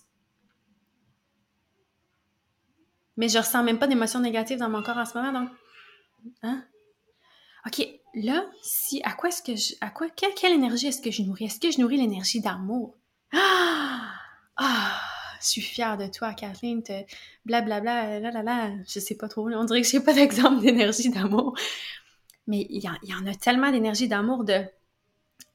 Mais 3.16 3.28
je 3.28 3.38
ressens 3.38 3.62
même 3.62 3.78
pas 3.78 3.86
d'émotions 3.86 4.20
négatives 4.20 4.58
dans 4.58 4.68
mon 4.68 4.82
corps 4.82 4.96
en 4.96 5.06
ce 5.06 5.16
moment, 5.16 5.40
donc. 5.40 5.50
Hein? 6.42 6.64
OK, 7.66 7.86
là, 8.14 8.44
si, 8.62 9.00
à 9.04 9.12
quoi 9.12 9.28
est-ce 9.28 9.42
que 9.42 9.56
je, 9.56 9.74
à 9.80 9.90
quoi, 9.90 10.08
quelle, 10.10 10.52
énergie 10.52 10.88
est-ce 10.88 11.00
que 11.00 11.10
je 11.10 11.22
nourris? 11.22 11.46
Est-ce 11.46 11.60
que 11.60 11.70
je 11.70 11.80
nourris 11.80 11.96
l'énergie 11.96 12.40
d'amour? 12.40 12.96
Ah! 13.32 14.12
Ah! 14.56 15.00
Je 15.40 15.48
suis 15.48 15.60
fière 15.60 15.98
de 15.98 16.06
toi, 16.06 16.32
Kathleen, 16.32 16.82
te, 16.82 16.92
blablabla, 17.44 18.18
là, 18.20 18.30
là, 18.30 18.42
là, 18.42 18.70
je 18.88 18.98
sais 18.98 19.14
pas 19.14 19.28
trop, 19.28 19.48
on 19.50 19.64
dirait 19.64 19.82
que 19.82 19.88
j'ai 19.88 20.00
pas 20.00 20.14
d'exemple 20.14 20.62
d'énergie 20.62 21.10
d'amour. 21.10 21.54
Mais 22.46 22.66
il 22.70 22.82
y, 22.82 23.08
y, 23.08 23.14
en 23.14 23.26
a 23.26 23.34
tellement 23.34 23.70
d'énergie 23.70 24.08
d'amour 24.08 24.44
de, 24.44 24.64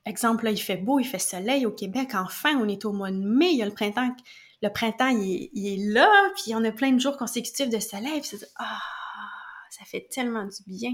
exemple, 0.06 0.46
là, 0.46 0.52
il 0.52 0.60
fait 0.60 0.78
beau, 0.78 1.00
il 1.00 1.06
fait 1.06 1.20
soleil 1.20 1.66
au 1.66 1.72
Québec, 1.72 2.10
enfin, 2.14 2.56
on 2.58 2.68
est 2.68 2.86
au 2.86 2.92
mois 2.92 3.12
de 3.12 3.18
mai, 3.18 3.52
il 3.52 3.58
y 3.58 3.64
a 3.64 3.66
le 3.66 3.74
printemps, 3.74 4.16
le 4.62 4.70
printemps, 4.70 5.10
il 5.10 5.50
est, 5.54 5.92
là, 5.92 6.10
puis 6.36 6.54
on 6.56 6.64
a 6.64 6.72
plein 6.72 6.92
de 6.92 7.00
jours 7.00 7.18
consécutifs 7.18 7.70
de 7.70 7.80
soleil, 7.80 8.22
puis 8.22 8.38
ah, 8.58 8.80
ça 9.70 9.86
fait 9.86 10.08
tellement 10.12 10.46
du 10.46 10.64
bien. 10.68 10.94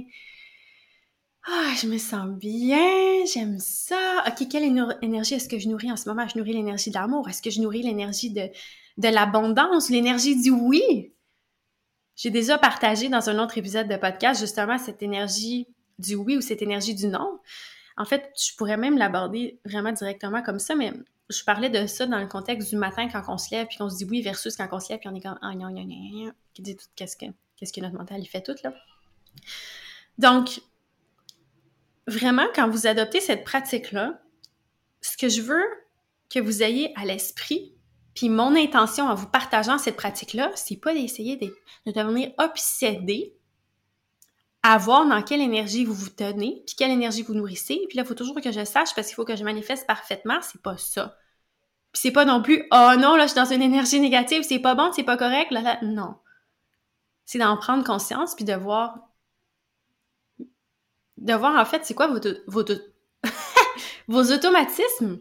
Ah, 1.48 1.74
je 1.80 1.88
me 1.88 1.98
sens 1.98 2.28
bien, 2.30 3.26
j'aime 3.32 3.60
ça. 3.60 4.24
OK, 4.28 4.48
quelle 4.50 4.64
énergie 4.64 5.36
est-ce 5.36 5.48
que 5.48 5.60
je 5.60 5.70
nourris 5.70 5.92
en 5.92 5.96
ce 5.96 6.10
moment? 6.10 6.28
Je 6.28 6.38
nourris 6.38 6.54
l'énergie 6.54 6.90
de 6.90 6.96
l'amour. 6.96 7.30
Est-ce 7.30 7.42
que 7.42 7.52
je 7.52 7.62
nourris 7.62 7.84
l'énergie 7.84 8.32
de, 8.32 8.50
de 8.98 9.08
l'abondance, 9.08 9.92
l'énergie 9.92 10.42
du 10.42 10.50
oui? 10.50 11.14
J'ai 12.16 12.32
déjà 12.32 12.58
partagé 12.58 13.10
dans 13.10 13.30
un 13.30 13.38
autre 13.44 13.58
épisode 13.58 13.88
de 13.88 13.96
podcast 13.96 14.40
justement 14.40 14.80
cette 14.80 15.04
énergie 15.04 15.68
du 16.00 16.16
oui 16.16 16.38
ou 16.38 16.42
cette 16.42 16.62
énergie 16.64 16.96
du 16.96 17.08
non. 17.08 17.40
En 17.98 18.06
fait, 18.06 18.32
je 18.36 18.56
pourrais 18.56 18.78
même 18.78 18.98
l'aborder 18.98 19.60
vraiment 19.66 19.92
directement 19.92 20.42
comme 20.42 20.60
ça, 20.60 20.76
mais 20.76 20.94
je 21.30 21.44
parlais 21.44 21.70
de 21.70 21.88
ça 21.88 22.06
dans 22.06 22.20
le 22.20 22.28
contexte 22.28 22.70
du 22.70 22.76
matin 22.76 23.08
quand 23.10 23.24
on 23.28 23.38
se 23.38 23.52
lève 23.52 23.68
puis 23.68 23.78
qu'on 23.78 23.90
se 23.90 23.98
dit 23.98 24.06
oui 24.06 24.22
versus 24.22 24.56
quand 24.56 24.68
on 24.72 24.80
se 24.80 24.90
lève 24.90 25.00
puis 25.00 25.10
on 25.10 25.16
est 25.16 25.22
comme 25.22 25.40
ah 25.42 25.54
non, 25.56 25.74
qui 26.54 26.62
dit 26.62 26.76
tout 26.76 26.86
qu'est-ce 26.96 27.18
que 27.18 27.26
qu'est-ce 27.58 27.74
que 27.74 27.82
notre 27.82 27.96
mental 27.96 28.22
il 28.22 28.28
fait 28.28 28.42
tout 28.42 28.56
là. 28.64 28.74
Donc 30.18 30.62
vraiment 32.08 32.46
quand 32.54 32.70
vous 32.70 32.88
adoptez 32.88 33.22
cette 33.22 33.44
pratique 33.44 33.92
là, 33.92 34.22
ce 35.02 35.18
que 35.18 35.30
je 35.30 35.42
veux 35.42 35.64
que 36.30 36.40
vous 36.40 36.64
ayez 36.64 36.94
à 36.96 37.06
l'esprit 37.06 37.74
puis 38.14 38.30
mon 38.30 38.56
intention 38.56 39.08
en 39.08 39.16
vous 39.16 39.28
partageant 39.28 39.78
cette 39.78 39.98
pratique 39.98 40.34
là, 40.34 40.52
c'est 40.56 40.78
pas 40.78 40.94
d'essayer 40.94 41.38
de, 41.38 41.54
de 41.88 41.92
devenir 41.92 42.32
obsédé 42.38 43.35
à 44.68 44.80
voir 44.80 45.06
dans 45.06 45.22
quelle 45.22 45.42
énergie 45.42 45.86
vous 45.86 45.94
vous 45.94 46.10
tenez, 46.10 46.64
puis 46.66 46.76
quelle 46.76 46.90
énergie 46.90 47.22
vous 47.22 47.36
nourrissez. 47.36 47.86
Puis 47.88 47.98
là, 47.98 48.04
il 48.04 48.08
faut 48.08 48.16
toujours 48.16 48.42
que 48.42 48.52
je 48.52 48.66
sache 48.66 48.96
parce 48.96 49.06
qu'il 49.06 49.16
faut 49.16 49.24
que 49.24 49.36
je 49.36 49.44
manifeste 49.44 49.86
parfaitement. 49.86 50.40
C'est 50.42 50.60
pas 50.60 50.76
ça. 50.76 51.20
Puis 51.92 52.02
c'est 52.02 52.12
pas 52.12 52.26
non 52.26 52.42
plus 52.42 52.66
oh 52.72 52.92
non, 52.98 53.16
là, 53.16 53.28
je 53.28 53.34
suis 53.34 53.40
dans 53.40 53.46
une 53.46 53.62
énergie 53.62 54.00
négative, 54.00 54.42
c'est 54.42 54.58
pas 54.58 54.74
bon, 54.74 54.92
c'est 54.92 55.04
pas 55.04 55.18
correct. 55.18 55.52
Là, 55.52 55.62
là. 55.62 55.78
Non. 55.84 56.16
C'est 57.26 57.38
d'en 57.38 57.56
prendre 57.58 57.84
conscience 57.84 58.34
puis 58.34 58.44
de 58.44 58.56
voir. 58.56 58.98
De 61.18 61.34
voir 61.36 61.56
en 61.56 61.66
fait 61.66 61.86
c'est 61.86 61.94
quoi 61.94 62.08
vos, 62.08 62.20
vos, 62.48 62.66
vos 64.08 64.32
automatismes. 64.34 65.20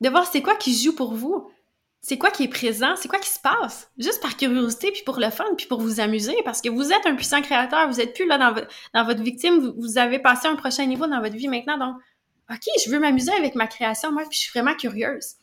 De 0.00 0.08
voir 0.08 0.24
c'est 0.24 0.40
quoi 0.40 0.54
qui 0.54 0.80
joue 0.80 0.94
pour 0.94 1.14
vous 1.14 1.50
c'est 2.04 2.18
quoi 2.18 2.32
qui 2.32 2.42
est 2.42 2.48
présent, 2.48 2.96
c'est 2.96 3.06
quoi 3.06 3.20
qui 3.20 3.30
se 3.30 3.38
passe, 3.38 3.88
juste 3.96 4.20
par 4.20 4.36
curiosité, 4.36 4.90
puis 4.90 5.02
pour 5.04 5.20
le 5.20 5.30
fun, 5.30 5.44
puis 5.56 5.66
pour 5.66 5.80
vous 5.80 6.00
amuser, 6.00 6.34
parce 6.44 6.60
que 6.60 6.68
vous 6.68 6.92
êtes 6.92 7.06
un 7.06 7.14
puissant 7.14 7.40
créateur, 7.40 7.88
vous 7.88 8.00
êtes 8.00 8.12
plus 8.12 8.26
là 8.26 8.38
dans, 8.38 9.04
votre 9.04 9.22
victime, 9.22 9.72
vous, 9.78 9.98
avez 9.98 10.18
passé 10.18 10.48
un 10.48 10.56
prochain 10.56 10.84
niveau 10.86 11.06
dans 11.06 11.20
votre 11.20 11.36
vie 11.36 11.46
maintenant, 11.46 11.78
donc, 11.78 11.96
ok, 12.50 12.64
je 12.84 12.90
veux 12.90 12.98
m'amuser 12.98 13.32
avec 13.32 13.54
ma 13.54 13.68
création, 13.68 14.10
moi, 14.10 14.24
puis 14.28 14.36
je 14.36 14.40
suis 14.40 14.50
vraiment 14.50 14.74
curieuse. 14.74 15.36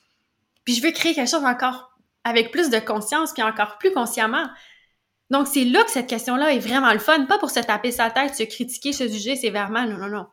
Puis 0.66 0.75
je 0.75 0.84
veux 0.84 0.92
créer 0.92 1.16
quelque 1.16 1.30
chose 1.30 1.46
encore 1.46 1.98
avec 2.25 2.51
plus 2.51 2.70
de 2.70 2.80
conscience, 2.80 3.32
puis 3.32 3.42
encore 3.42 3.78
plus 3.78 3.94
consciemment. 3.94 4.50
Donc, 5.30 5.48
c'est 5.48 5.63
là 5.63 5.82
que 5.86 5.92
cette 5.92 6.08
question-là 6.08 6.54
est 6.54 6.60
vraiment 6.60 6.92
le 6.92 7.00
fun, 7.00 7.25
pas 7.25 7.39
pour 7.39 7.51
se 7.51 7.62
taper 7.62 7.92
sa 7.92 8.12
tête, 8.12 8.36
se 8.36 8.44
critiquer, 8.44 8.92
se 8.92 9.08
juger 9.08 9.38
sévèrement, 9.38 9.86
non, 9.86 9.98
non, 9.98 10.10
non. 10.10 10.28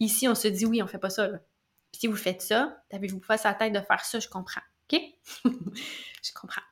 Ici, 0.00 0.26
on 0.26 0.34
se 0.34 0.48
dit 0.48 0.66
oui, 0.66 0.82
on 0.82 0.88
fait 0.88 0.98
pas 0.98 1.10
ça. 1.10 1.28
Puis 1.28 2.00
si 2.00 2.06
vous 2.08 2.16
faites 2.16 2.42
ça, 2.42 2.76
tapez-vous 2.88 3.20
pas 3.20 3.38
sa 3.38 3.54
tête 3.54 3.72
de 3.72 3.80
faire 3.80 4.04
ça, 4.04 4.18
je 4.18 4.28
comprends. 4.28 4.62
Je 5.44 6.32
comprends. 6.34 6.62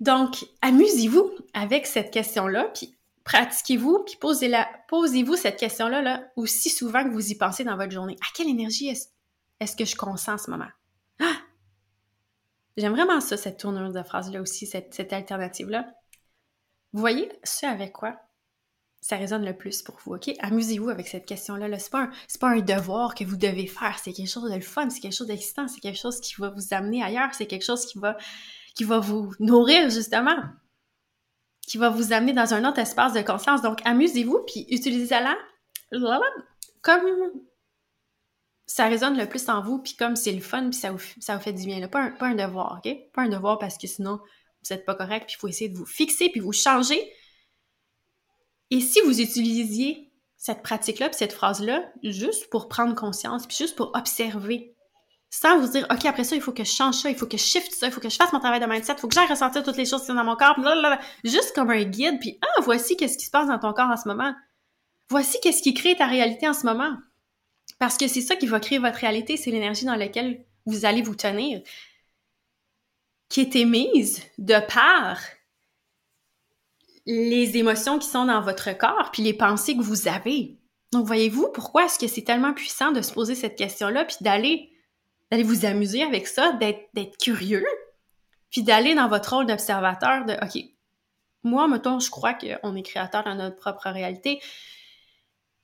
Donc, 0.00 0.44
amusez-vous 0.62 1.30
avec 1.54 1.86
cette 1.86 2.10
question-là, 2.10 2.64
puis 2.74 2.96
pratiquez-vous, 3.24 4.04
puis 4.04 4.16
posez-vous 4.16 5.36
cette 5.36 5.58
question-là 5.58 6.02
là, 6.02 6.24
aussi 6.36 6.70
souvent 6.70 7.04
que 7.04 7.10
vous 7.10 7.30
y 7.30 7.36
pensez 7.36 7.62
dans 7.64 7.76
votre 7.76 7.92
journée. 7.92 8.16
À 8.20 8.26
quelle 8.34 8.48
énergie 8.48 8.88
est-ce, 8.88 9.76
que 9.76 9.84
je 9.84 9.94
consens 9.94 10.34
en 10.34 10.38
ce 10.38 10.50
moment? 10.50 10.70
Ah! 11.20 11.36
J'aime 12.76 12.94
vraiment 12.94 13.20
ça, 13.20 13.36
cette 13.36 13.58
tournure 13.58 13.92
de 13.92 14.02
phrase-là 14.02 14.40
aussi, 14.40 14.66
cette, 14.66 14.92
cette 14.94 15.12
alternative-là. 15.12 15.86
Vous 16.92 17.00
voyez 17.00 17.30
ce 17.44 17.66
avec 17.66 17.92
quoi 17.92 18.18
ça 19.02 19.16
résonne 19.16 19.44
le 19.44 19.52
plus 19.52 19.82
pour 19.82 19.96
vous, 20.04 20.14
OK? 20.14 20.30
Amusez-vous 20.38 20.88
avec 20.88 21.08
cette 21.08 21.26
question-là. 21.26 21.68
-là, 21.68 21.78
c'est 21.78 21.90
pas, 21.90 22.08
pas 22.40 22.48
un 22.50 22.60
devoir 22.60 23.16
que 23.16 23.24
vous 23.24 23.36
devez 23.36 23.66
faire, 23.66 23.98
c'est 23.98 24.12
quelque 24.12 24.30
chose 24.30 24.48
de 24.48 24.60
fun, 24.60 24.88
c'est 24.90 25.00
quelque 25.00 25.16
chose 25.16 25.26
d'excitant, 25.26 25.66
c'est 25.66 25.80
quelque 25.80 25.98
chose 25.98 26.20
qui 26.20 26.34
va 26.40 26.50
vous 26.50 26.72
amener 26.72 27.02
ailleurs, 27.02 27.34
c'est 27.34 27.46
quelque 27.46 27.64
chose 27.64 27.84
qui 27.84 27.98
va, 27.98 28.98
vous 29.00 29.34
nourrir, 29.40 29.90
justement, 29.90 30.36
qui 31.66 31.78
va 31.78 31.90
vous 31.90 32.12
amener 32.12 32.32
dans 32.32 32.54
un 32.54 32.64
autre 32.64 32.78
espace 32.78 33.12
de 33.12 33.22
conscience. 33.22 33.60
Donc, 33.60 33.80
amusez-vous, 33.84 34.44
puis 34.46 34.66
utilisez-la 34.70 35.36
comme 36.80 37.02
ça 38.66 38.86
résonne 38.86 39.18
le 39.18 39.28
plus 39.28 39.48
en 39.48 39.62
vous, 39.62 39.80
puis 39.80 39.96
comme 39.96 40.14
c'est 40.14 40.32
le 40.32 40.40
fun, 40.40 40.70
puis 40.70 40.78
ça 40.78 40.92
vous, 40.92 41.40
fait 41.40 41.52
du 41.52 41.66
bien. 41.66 41.86
Pas, 41.88 42.02
un, 42.02 42.10
pas 42.12 42.28
un 42.28 42.36
devoir, 42.36 42.80
OK? 42.82 42.96
Pas 43.12 43.22
un 43.22 43.28
devoir 43.28 43.58
parce 43.58 43.76
que 43.76 43.88
sinon, 43.88 44.18
vous 44.18 44.74
n'êtes 44.74 44.86
pas 44.86 44.94
correct, 44.94 45.26
puis 45.26 45.34
il 45.36 45.40
faut 45.40 45.48
essayer 45.48 45.68
de 45.68 45.76
vous 45.76 45.86
fixer, 45.86 46.28
puis 46.28 46.40
vous 46.40 46.52
changer 46.52 47.12
et 48.72 48.80
si 48.80 49.02
vous 49.02 49.20
utilisiez 49.20 50.10
cette 50.38 50.62
pratique-là, 50.62 51.10
puis 51.10 51.18
cette 51.18 51.34
phrase-là, 51.34 51.84
juste 52.02 52.48
pour 52.48 52.68
prendre 52.68 52.94
conscience, 52.94 53.46
puis 53.46 53.54
juste 53.54 53.76
pour 53.76 53.94
observer, 53.94 54.74
sans 55.28 55.58
vous 55.58 55.68
dire, 55.68 55.86
OK, 55.90 56.06
après 56.06 56.24
ça, 56.24 56.36
il 56.36 56.40
faut 56.40 56.52
que 56.52 56.64
je 56.64 56.72
change 56.72 56.94
ça, 56.94 57.10
il 57.10 57.16
faut 57.16 57.26
que 57.26 57.36
je 57.36 57.42
shift 57.42 57.70
ça, 57.74 57.88
il 57.88 57.92
faut 57.92 58.00
que 58.00 58.08
je 58.08 58.16
fasse 58.16 58.32
mon 58.32 58.40
travail 58.40 58.60
de 58.60 58.66
mindset, 58.66 58.94
il 58.94 58.98
faut 58.98 59.08
que 59.08 59.14
j'aille 59.14 59.28
ressentir 59.28 59.62
toutes 59.62 59.76
les 59.76 59.84
choses 59.84 60.00
qui 60.00 60.06
sont 60.06 60.14
dans 60.14 60.24
mon 60.24 60.36
corps, 60.36 60.58
blablabla. 60.58 60.98
juste 61.22 61.54
comme 61.54 61.68
un 61.68 61.84
guide, 61.84 62.18
puis 62.18 62.38
ah, 62.40 62.62
voici 62.62 62.96
qu'est-ce 62.96 63.18
qui 63.18 63.26
se 63.26 63.30
passe 63.30 63.46
dans 63.46 63.58
ton 63.58 63.74
corps 63.74 63.90
en 63.90 63.96
ce 63.98 64.08
moment. 64.08 64.34
Voici 65.10 65.36
qu'est-ce 65.42 65.60
qui 65.60 65.74
crée 65.74 65.94
ta 65.94 66.06
réalité 66.06 66.48
en 66.48 66.54
ce 66.54 66.64
moment. 66.64 66.96
Parce 67.78 67.98
que 67.98 68.08
c'est 68.08 68.22
ça 68.22 68.36
qui 68.36 68.46
va 68.46 68.58
créer 68.58 68.78
votre 68.78 68.96
réalité, 68.96 69.36
c'est 69.36 69.50
l'énergie 69.50 69.84
dans 69.84 69.96
laquelle 69.96 70.46
vous 70.64 70.86
allez 70.86 71.02
vous 71.02 71.14
tenir, 71.14 71.60
qui 73.28 73.42
est 73.42 73.54
émise 73.54 74.22
de 74.38 74.58
part 74.66 75.20
les 77.06 77.56
émotions 77.56 77.98
qui 77.98 78.06
sont 78.06 78.26
dans 78.26 78.40
votre 78.40 78.76
corps, 78.76 79.10
puis 79.12 79.22
les 79.22 79.34
pensées 79.34 79.76
que 79.76 79.82
vous 79.82 80.08
avez. 80.08 80.58
Donc, 80.92 81.06
voyez-vous, 81.06 81.48
pourquoi 81.52 81.86
est-ce 81.86 81.98
que 81.98 82.06
c'est 82.06 82.22
tellement 82.22 82.52
puissant 82.52 82.92
de 82.92 83.02
se 83.02 83.12
poser 83.12 83.34
cette 83.34 83.56
question-là, 83.56 84.04
puis 84.04 84.16
d'aller 84.20 84.68
d'aller 85.30 85.44
vous 85.44 85.64
amuser 85.64 86.02
avec 86.02 86.26
ça, 86.26 86.52
d'être 86.52 87.16
curieux, 87.16 87.64
puis 88.50 88.62
d'aller 88.62 88.94
dans 88.94 89.08
votre 89.08 89.34
rôle 89.34 89.46
d'observateur 89.46 90.26
de, 90.26 90.34
OK, 90.34 90.62
moi, 91.42 91.66
mettons, 91.68 92.00
je 92.00 92.10
crois 92.10 92.34
qu'on 92.34 92.76
est 92.76 92.82
créateur 92.82 93.24
dans 93.24 93.34
notre 93.34 93.56
propre 93.56 93.88
réalité 93.88 94.42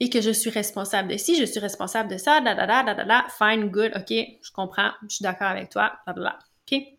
et 0.00 0.08
que 0.08 0.22
je 0.22 0.30
suis 0.30 0.48
responsable 0.48 1.08
de 1.10 1.18
ci, 1.18 1.36
je 1.38 1.44
suis 1.44 1.60
responsable 1.60 2.10
de 2.10 2.16
ça, 2.16 2.40
da 2.40 2.54
da 2.54 2.66
da 2.66 2.94
da 2.94 3.04
da, 3.04 3.26
fine, 3.28 3.68
good, 3.68 3.92
OK, 3.94 4.08
je 4.08 4.52
comprends, 4.52 4.92
je 5.02 5.16
suis 5.16 5.22
d'accord 5.22 5.48
avec 5.48 5.68
toi, 5.68 5.92
da 6.06 6.14
da, 6.14 6.38
OK? 6.72 6.97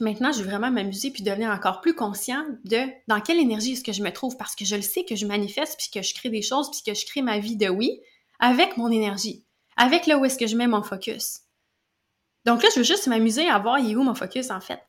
Maintenant, 0.00 0.32
je 0.32 0.38
veux 0.42 0.48
vraiment 0.48 0.70
m'amuser 0.70 1.10
puis 1.10 1.22
devenir 1.22 1.50
encore 1.50 1.80
plus 1.80 1.94
conscient 1.94 2.44
de 2.64 2.78
dans 3.06 3.20
quelle 3.20 3.38
énergie 3.38 3.72
est-ce 3.72 3.84
que 3.84 3.92
je 3.92 4.02
me 4.02 4.10
trouve 4.10 4.36
parce 4.36 4.54
que 4.54 4.64
je 4.64 4.76
le 4.76 4.82
sais 4.82 5.04
que 5.04 5.14
je 5.14 5.26
manifeste 5.26 5.76
puis 5.78 5.88
que 5.92 6.06
je 6.06 6.14
crée 6.14 6.30
des 6.30 6.42
choses 6.42 6.70
puis 6.70 6.82
que 6.84 6.98
je 6.98 7.06
crée 7.06 7.22
ma 7.22 7.38
vie 7.38 7.56
de 7.56 7.68
oui 7.68 8.00
avec 8.40 8.76
mon 8.76 8.90
énergie, 8.90 9.44
avec 9.76 10.06
là 10.06 10.18
où 10.18 10.24
est-ce 10.24 10.38
que 10.38 10.46
je 10.46 10.56
mets 10.56 10.66
mon 10.66 10.82
focus. 10.82 11.40
Donc 12.44 12.62
là, 12.62 12.68
je 12.74 12.80
veux 12.80 12.84
juste 12.84 13.06
m'amuser 13.06 13.48
à 13.48 13.58
voir 13.58 13.78
il 13.78 13.92
est 13.92 13.96
où 13.96 14.02
mon 14.02 14.14
focus 14.14 14.50
en 14.50 14.60
fait. 14.60 14.80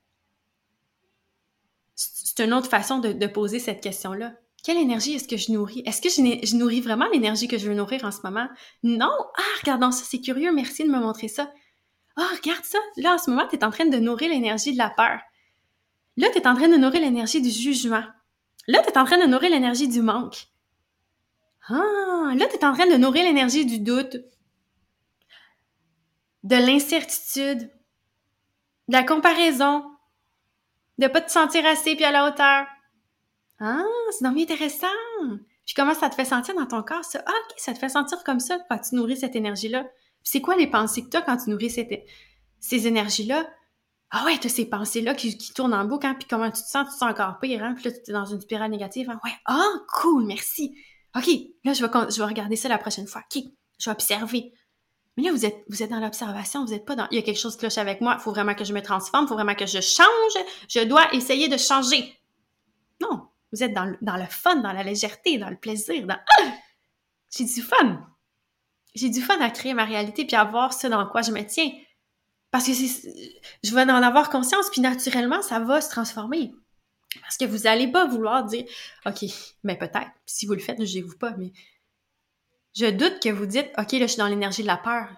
C'est 1.96 2.44
une 2.44 2.54
autre 2.54 2.70
façon 2.70 3.00
de, 3.00 3.28
poser 3.28 3.60
cette 3.60 3.82
question-là. 3.82 4.34
Quelle 4.64 4.78
énergie 4.78 5.14
est-ce 5.14 5.28
que 5.28 5.38
je 5.38 5.52
nourris? 5.52 5.84
Est-ce 5.86 6.02
que 6.02 6.10
je, 6.10 6.46
je 6.46 6.56
nourris 6.56 6.82
vraiment 6.82 7.08
l'énergie 7.14 7.48
que 7.48 7.58
je 7.58 7.70
veux 7.70 7.76
nourrir 7.76 8.04
en 8.04 8.12
ce 8.12 8.22
moment? 8.24 8.48
Non! 8.84 9.12
Ah, 9.38 9.60
regardons 9.62 9.92
ça, 9.92 10.04
c'est 10.06 10.20
curieux, 10.20 10.52
merci 10.52 10.84
de 10.84 10.90
me 10.90 11.00
montrer 11.00 11.28
ça. 11.28 11.52
Oh, 12.18 12.24
regarde 12.36 12.64
ça! 12.64 12.78
Là, 12.98 13.16
en 13.16 13.18
ce 13.18 13.30
moment, 13.30 13.48
tu 13.48 13.56
es 13.56 13.64
en 13.64 13.72
train 13.72 13.86
de 13.86 13.98
nourrir 13.98 14.30
l'énergie 14.30 14.74
de 14.74 14.78
la 14.78 14.90
peur. 14.90 15.20
Là, 16.18 16.30
tu 16.32 16.38
es 16.38 16.48
en 16.48 16.56
train 16.56 16.70
de 16.70 16.78
nourrir 16.78 17.02
l'énergie 17.02 17.42
du 17.42 17.50
jugement. 17.50 18.04
Là, 18.68 18.82
tu 18.82 18.90
es 18.90 18.98
en 18.98 19.06
train 19.06 19.18
de 19.18 19.30
nourrir 19.30 19.52
l'énergie 19.52 19.88
du 19.88 20.02
manque. 20.02 20.48
Ah, 21.68 22.34
là, 22.36 22.46
tu 22.48 22.56
es 22.56 22.66
en 22.66 22.74
train 22.74 22.88
de 22.88 22.96
nourrir 22.96 23.24
l'énergie 23.24 23.66
du 23.66 23.80
doute, 23.80 24.18
de 26.44 26.56
l'incertitude, 26.56 27.72
de 28.88 28.94
la 28.94 29.04
comparaison, 29.04 29.84
de 31.00 31.08
pas 31.08 31.22
te 31.22 31.32
sentir 31.32 31.66
assez 31.66 31.96
puis 31.96 32.06
à 32.06 32.12
la 32.12 32.28
hauteur. 32.28 32.68
Ah, 33.60 33.84
c'est 34.12 34.24
donc 34.24 34.38
intéressant. 34.38 34.88
Puis 35.66 35.74
comment 35.76 35.96
ça 35.96 36.10
te 36.10 36.16
fait 36.16 36.26
sentir 36.26 36.56
dans 36.56 36.68
ton 36.68 36.84
corps, 36.84 37.04
ça? 37.04 37.24
Ah, 37.26 37.32
ok, 37.32 37.56
ça 37.58 37.74
te 37.74 37.80
fait 37.80 37.90
sentir 37.90 38.24
comme 38.24 38.40
ça 38.40 38.60
quand 38.70 38.78
tu 38.78 38.96
nourris 38.96 39.18
cette 39.18 39.36
énergie-là? 39.36 39.86
C'est 40.26 40.42
quoi 40.42 40.58
les 40.58 40.68
pensées 40.68 41.04
que 41.04 41.10
tu 41.10 41.18
as 41.18 41.22
quand 41.22 41.38
tu 41.38 41.50
nourris 41.52 41.70
ces 41.70 42.88
énergies-là? 42.88 43.48
Ah 44.10 44.26
ouais, 44.26 44.38
t'as 44.38 44.50
ces 44.50 44.66
pensées-là 44.66 45.14
qui, 45.14 45.38
tournent 45.54 45.74
en 45.74 45.86
boucle, 45.86 46.06
hein, 46.06 46.16
puis 46.16 46.28
comment 46.28 46.50
tu 46.50 46.62
te 46.62 46.68
sens? 46.68 46.88
Tu 46.88 46.94
te 46.94 47.00
sens 47.00 47.12
encore 47.12 47.40
pire, 47.40 47.64
hein? 47.64 47.74
Puis 47.76 47.86
là, 47.86 47.92
tu 47.92 48.12
es 48.12 48.14
dans 48.14 48.26
une 48.26 48.42
spirale 48.42 48.72
négative. 48.72 49.10
Hein? 49.10 49.20
Ouais, 49.24 49.32
ah, 49.46 49.72
cool, 49.94 50.26
merci. 50.26 50.76
OK, 51.16 51.28
là, 51.64 51.74
je 51.74 51.86
vais, 51.86 52.26
regarder 52.26 52.56
ça 52.56 52.68
la 52.68 52.78
prochaine 52.78 53.08
fois. 53.08 53.22
OK, 53.22 53.44
je 53.80 53.90
vais 53.90 53.92
observer. 53.92 54.54
Mais 55.18 55.24
là, 55.24 55.32
vous 55.32 55.46
êtes, 55.46 55.64
vous 55.70 55.82
êtes 55.82 55.90
dans 55.90 56.00
l'observation, 56.00 56.66
vous 56.66 56.72
n'êtes 56.72 56.86
pas 56.86 56.96
dans. 56.96 57.08
Il 57.12 57.16
y 57.16 57.20
a 57.20 57.22
quelque 57.22 57.40
chose 57.40 57.54
qui 57.54 57.60
cloche 57.60 57.78
avec 57.78 58.02
moi, 58.02 58.16
il 58.18 58.22
faut 58.22 58.32
vraiment 58.32 58.54
que 58.54 58.66
je 58.66 58.74
me 58.74 58.82
transforme, 58.82 59.26
il 59.26 59.28
faut 59.28 59.36
vraiment 59.36 59.56
que 59.56 59.66
je 59.66 59.80
change, 59.80 60.46
je 60.68 60.84
dois 60.84 61.14
essayer 61.14 61.48
de 61.48 61.58
changer. 61.58 62.18
Non, 63.02 63.28
vous 63.54 63.64
êtes 63.64 63.74
dans, 63.74 63.96
dans 64.02 64.18
le 64.18 64.26
fun, 64.26 64.58
dans 64.58 64.74
la 64.74 64.84
légèreté, 64.84 65.38
dans 65.38 65.50
le 65.50 65.58
plaisir, 65.58 66.06
dans. 66.06 66.18
Ah! 66.40 66.52
J'ai 67.30 67.46
du 67.46 67.62
fun! 67.62 68.15
J'ai 68.96 69.10
du 69.10 69.22
fun 69.22 69.40
à 69.40 69.50
créer 69.50 69.74
ma 69.74 69.86
réalité 69.86 70.26
puis 70.26 70.36
à 70.36 70.44
voir 70.44 70.74
ce 70.74 70.88
dans 70.88 71.06
quoi 71.08 71.22
je 71.22 71.32
me 71.32 71.46
tiens. 71.46 71.72
Parce 72.52 72.66
que 72.68 72.74
je 72.74 73.76
vais 73.76 73.82
en 73.82 73.90
avoir 73.90 74.30
conscience, 74.30 74.70
puis 74.72 74.80
naturellement, 74.80 75.42
ça 75.42 75.60
va 75.60 75.82
se 75.82 75.90
transformer. 75.90 76.54
Parce 77.22 77.38
que 77.38 77.46
vous 77.46 77.60
n'allez 77.60 77.92
pas 77.92 78.06
vouloir 78.08 78.46
dire, 78.46 78.66
OK, 79.06 79.26
mais 79.64 79.78
peut-être, 79.78 80.12
si 80.26 80.46
vous 80.46 80.54
le 80.54 80.60
faites, 80.60 80.84
je 80.86 81.00
vous 81.02 81.18
pas, 81.18 81.36
mais 81.38 81.52
je 82.76 82.86
doute 82.86 83.22
que 83.22 83.30
vous 83.30 83.46
dites, 83.46 83.70
OK, 83.78 83.92
là, 83.94 84.02
je 84.02 84.08
suis 84.08 84.18
dans 84.18 84.28
l'énergie 84.28 84.62
de 84.62 84.68
la 84.68 84.78
peur. 84.78 85.10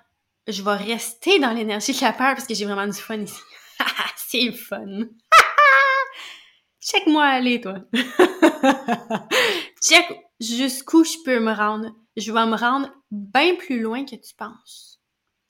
Je 0.48 0.62
vais 0.64 0.76
rester 0.76 1.40
dans 1.40 1.52
l'énergie 1.52 1.94
de 1.94 2.02
la 2.02 2.14
peur 2.14 2.36
parce 2.36 2.48
que 2.48 2.54
j'ai 2.54 2.66
vraiment 2.66 2.88
du 2.88 2.98
fun 2.98 3.18
ici. 3.18 3.40
c'est 4.16 4.52
fun. 4.52 4.86
Check-moi 6.82 7.24
aller, 7.24 7.60
toi. 7.62 7.80
Check 9.82 10.06
jusqu'où 10.40 11.04
je 11.04 11.18
peux 11.26 11.40
me 11.40 11.52
rendre. 11.52 11.92
Je 12.18 12.32
vais 12.32 12.46
me 12.46 12.58
rendre 12.58 12.90
bien 13.12 13.56
plus 13.56 13.80
loin 13.80 14.04
que 14.04 14.16
tu 14.16 14.36
penses. 14.36 15.02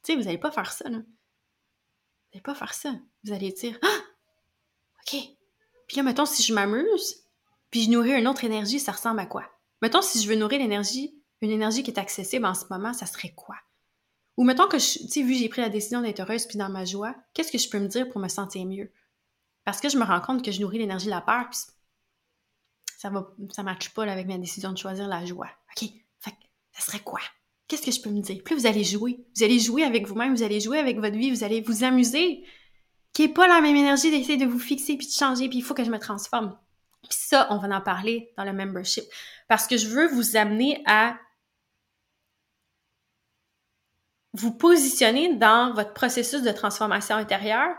Tu 0.04 0.12
sais, 0.12 0.18
vous 0.18 0.26
n'allez 0.26 0.38
pas 0.38 0.52
faire 0.52 0.72
ça, 0.72 0.88
là. 0.90 0.98
Vous 0.98 2.34
n'allez 2.34 2.44
pas 2.44 2.56
faire 2.56 2.74
ça. 2.74 2.94
Vous 3.24 3.34
allez 3.34 3.52
dire, 3.52 3.80
ah! 3.82 4.00
OK. 5.02 5.20
Puis 5.88 5.98
là, 5.98 6.04
mettons, 6.04 6.26
si 6.26 6.44
je 6.44 6.54
m'amuse, 6.54 7.24
puis 7.72 7.84
je 7.84 7.90
nourris 7.90 8.12
une 8.12 8.28
autre 8.28 8.44
énergie, 8.44 8.80
ça 8.80 8.92
ressemble 8.92 9.22
à 9.22 9.26
quoi? 9.26 9.50
Mettons, 9.82 10.02
si 10.02 10.22
je 10.22 10.28
veux 10.28 10.36
nourrir 10.36 10.60
l'énergie 10.60 11.18
une 11.42 11.52
énergie 11.52 11.84
qui 11.84 11.92
est 11.92 12.00
accessible 12.00 12.46
en 12.46 12.54
ce 12.54 12.66
moment, 12.70 12.94
ça 12.94 13.06
serait 13.06 13.34
quoi? 13.34 13.56
Ou 14.38 14.44
mettons 14.44 14.68
que, 14.68 14.78
tu 14.78 15.08
sais, 15.08 15.22
vu 15.22 15.34
j'ai 15.34 15.50
pris 15.50 15.62
la 15.62 15.70
décision 15.70 16.02
d'être 16.02 16.20
heureuse 16.20 16.46
puis 16.46 16.58
dans 16.58 16.70
ma 16.70 16.86
joie, 16.86 17.16
qu'est-ce 17.34 17.52
que 17.52 17.58
je 17.58 17.70
peux 17.70 17.80
me 17.80 17.88
dire 17.88 18.10
pour 18.10 18.22
me 18.22 18.28
sentir 18.28 18.66
mieux? 18.66 18.92
Parce 19.64 19.80
que 19.80 19.90
je 19.90 19.98
me 19.98 20.04
rends 20.04 20.22
compte 20.22 20.44
que 20.44 20.52
je 20.52 20.62
nourris 20.62 20.78
l'énergie 20.78 21.08
de 21.08 21.12
la 21.12 21.22
peur, 21.22 21.50
puis 21.50 21.60
ça 22.98 23.10
va, 23.10 23.30
ça 23.52 23.64
matche 23.64 23.94
pas 23.94 24.04
avec 24.04 24.28
ma 24.28 24.38
décision 24.38 24.72
de 24.72 24.78
choisir 24.78 25.08
la 25.08 25.26
joie. 25.26 25.50
OK, 25.76 25.90
ça 26.78 26.86
serait 26.86 27.00
quoi? 27.00 27.20
Qu'est-ce 27.68 27.82
que 27.82 27.92
je 27.92 28.02
peux 28.02 28.10
me 28.10 28.22
dire? 28.22 28.42
Plus 28.44 28.56
vous 28.56 28.68
allez 28.68 28.84
jouer, 28.84 29.26
vous 29.36 29.44
allez 29.44 29.60
jouer 29.60 29.84
avec 29.84 30.08
vous-même, 30.08 30.34
vous 30.34 30.44
allez 30.44 30.60
jouer 30.60 30.80
avec 30.80 31.00
votre 31.00 31.18
vie, 31.18 31.32
vous 31.32 31.44
allez 31.44 31.62
vous 31.62 31.84
amuser, 31.84 32.46
qui 33.14 33.24
est 33.24 33.34
pas 33.34 33.48
la 33.48 33.62
même 33.62 33.76
énergie 33.76 34.12
d'essayer 34.12 34.38
de 34.38 34.46
vous 34.46 34.60
fixer 34.60 34.96
puis 34.96 35.08
de 35.08 35.12
changer, 35.12 35.50
puis 35.50 35.58
il 35.58 35.64
faut 35.64 35.74
que 35.74 35.84
je 35.84 35.90
me 35.90 36.00
transforme. 36.00 36.58
Puis 37.02 37.18
ça, 37.20 37.48
on 37.50 37.58
va 37.58 37.76
en 37.76 37.82
parler 37.82 38.32
dans 38.38 38.44
le 38.44 38.54
membership. 38.54 39.04
Parce 39.48 39.68
que 39.68 39.78
je 39.78 39.88
veux 39.88 40.08
vous 40.08 40.38
amener 40.38 40.84
à 40.86 41.18
vous 44.34 44.52
positionnez 44.52 45.36
dans 45.36 45.74
votre 45.74 45.94
processus 45.94 46.44
de 46.44 46.52
transformation 46.52 47.16
intérieure 47.16 47.76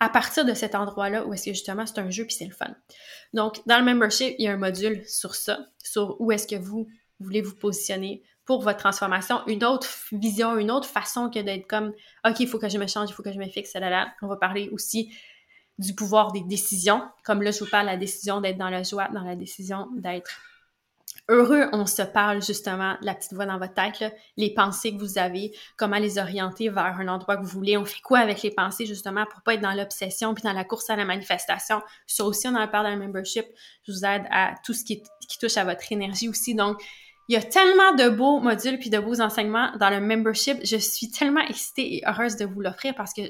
à 0.00 0.08
partir 0.08 0.44
de 0.44 0.54
cet 0.54 0.74
endroit-là 0.74 1.26
où 1.26 1.34
est-ce 1.34 1.46
que 1.46 1.52
justement 1.52 1.84
c'est 1.84 1.98
un 1.98 2.08
jeu 2.08 2.24
puis 2.24 2.34
c'est 2.34 2.46
le 2.46 2.54
fun. 2.54 2.74
Donc, 3.34 3.60
dans 3.66 3.78
le 3.78 3.84
membership, 3.84 4.34
il 4.38 4.44
y 4.44 4.48
a 4.48 4.52
un 4.52 4.56
module 4.56 5.06
sur 5.06 5.34
ça, 5.34 5.58
sur 5.82 6.20
où 6.20 6.32
est-ce 6.32 6.46
que 6.46 6.56
vous 6.56 6.88
voulez 7.20 7.42
vous 7.42 7.54
positionner 7.54 8.22
pour 8.48 8.62
votre 8.62 8.78
transformation, 8.78 9.46
une 9.46 9.62
autre 9.62 9.86
vision, 10.10 10.56
une 10.56 10.70
autre 10.70 10.88
façon 10.88 11.28
que 11.28 11.38
d'être 11.38 11.66
comme 11.66 11.92
OK, 12.26 12.40
il 12.40 12.48
faut 12.48 12.58
que 12.58 12.70
je 12.70 12.78
me 12.78 12.86
change, 12.86 13.10
il 13.10 13.12
faut 13.12 13.22
que 13.22 13.30
je 13.30 13.38
me 13.38 13.46
fixe, 13.46 13.74
là, 13.74 13.90
là. 13.90 14.08
On 14.22 14.26
va 14.26 14.36
parler 14.36 14.70
aussi 14.72 15.12
du 15.76 15.94
pouvoir 15.94 16.32
des 16.32 16.40
décisions. 16.40 17.02
Comme 17.24 17.42
là, 17.42 17.50
je 17.50 17.58
vous 17.58 17.68
parle 17.68 17.84
de 17.84 17.90
la 17.90 17.98
décision 17.98 18.40
d'être 18.40 18.56
dans 18.56 18.70
la 18.70 18.84
joie, 18.84 19.08
dans 19.08 19.22
la 19.22 19.36
décision 19.36 19.88
d'être 19.98 20.30
heureux, 21.28 21.68
on 21.74 21.84
se 21.84 22.00
parle 22.00 22.42
justement 22.42 22.96
la 23.02 23.14
petite 23.14 23.34
voix 23.34 23.44
dans 23.44 23.58
votre 23.58 23.74
tête, 23.74 24.14
les 24.38 24.54
pensées 24.54 24.96
que 24.96 24.98
vous 24.98 25.18
avez, 25.18 25.54
comment 25.76 25.98
les 25.98 26.16
orienter 26.18 26.70
vers 26.70 26.98
un 26.98 27.08
endroit 27.08 27.36
que 27.36 27.42
vous 27.42 27.48
voulez. 27.48 27.76
On 27.76 27.84
fait 27.84 28.00
quoi 28.00 28.20
avec 28.20 28.40
les 28.42 28.50
pensées 28.50 28.86
justement 28.86 29.26
pour 29.26 29.42
pas 29.42 29.54
être 29.54 29.60
dans 29.60 29.74
l'obsession 29.74 30.32
puis 30.32 30.42
dans 30.42 30.54
la 30.54 30.64
course 30.64 30.88
à 30.88 30.96
la 30.96 31.04
manifestation? 31.04 31.82
Ça 32.06 32.24
aussi, 32.24 32.48
on 32.48 32.54
en 32.54 32.66
parle 32.66 32.86
dans 32.86 32.94
le 32.94 33.06
membership. 33.06 33.44
Je 33.86 33.92
vous 33.92 34.06
aide 34.06 34.22
à 34.30 34.54
tout 34.64 34.72
ce 34.72 34.84
qui, 34.84 35.02
qui 35.28 35.38
touche 35.38 35.58
à 35.58 35.64
votre 35.64 35.92
énergie 35.92 36.30
aussi. 36.30 36.54
Donc, 36.54 36.82
il 37.28 37.34
y 37.34 37.36
a 37.36 37.42
tellement 37.42 37.92
de 37.92 38.08
beaux 38.08 38.40
modules 38.40 38.78
puis 38.78 38.88
de 38.88 38.98
beaux 38.98 39.20
enseignements 39.20 39.70
dans 39.78 39.90
le 39.90 40.00
membership. 40.00 40.60
Je 40.64 40.78
suis 40.78 41.10
tellement 41.10 41.42
excitée 41.42 41.96
et 41.96 42.02
heureuse 42.06 42.36
de 42.36 42.46
vous 42.46 42.62
l'offrir 42.62 42.94
parce 42.94 43.12
que 43.12 43.20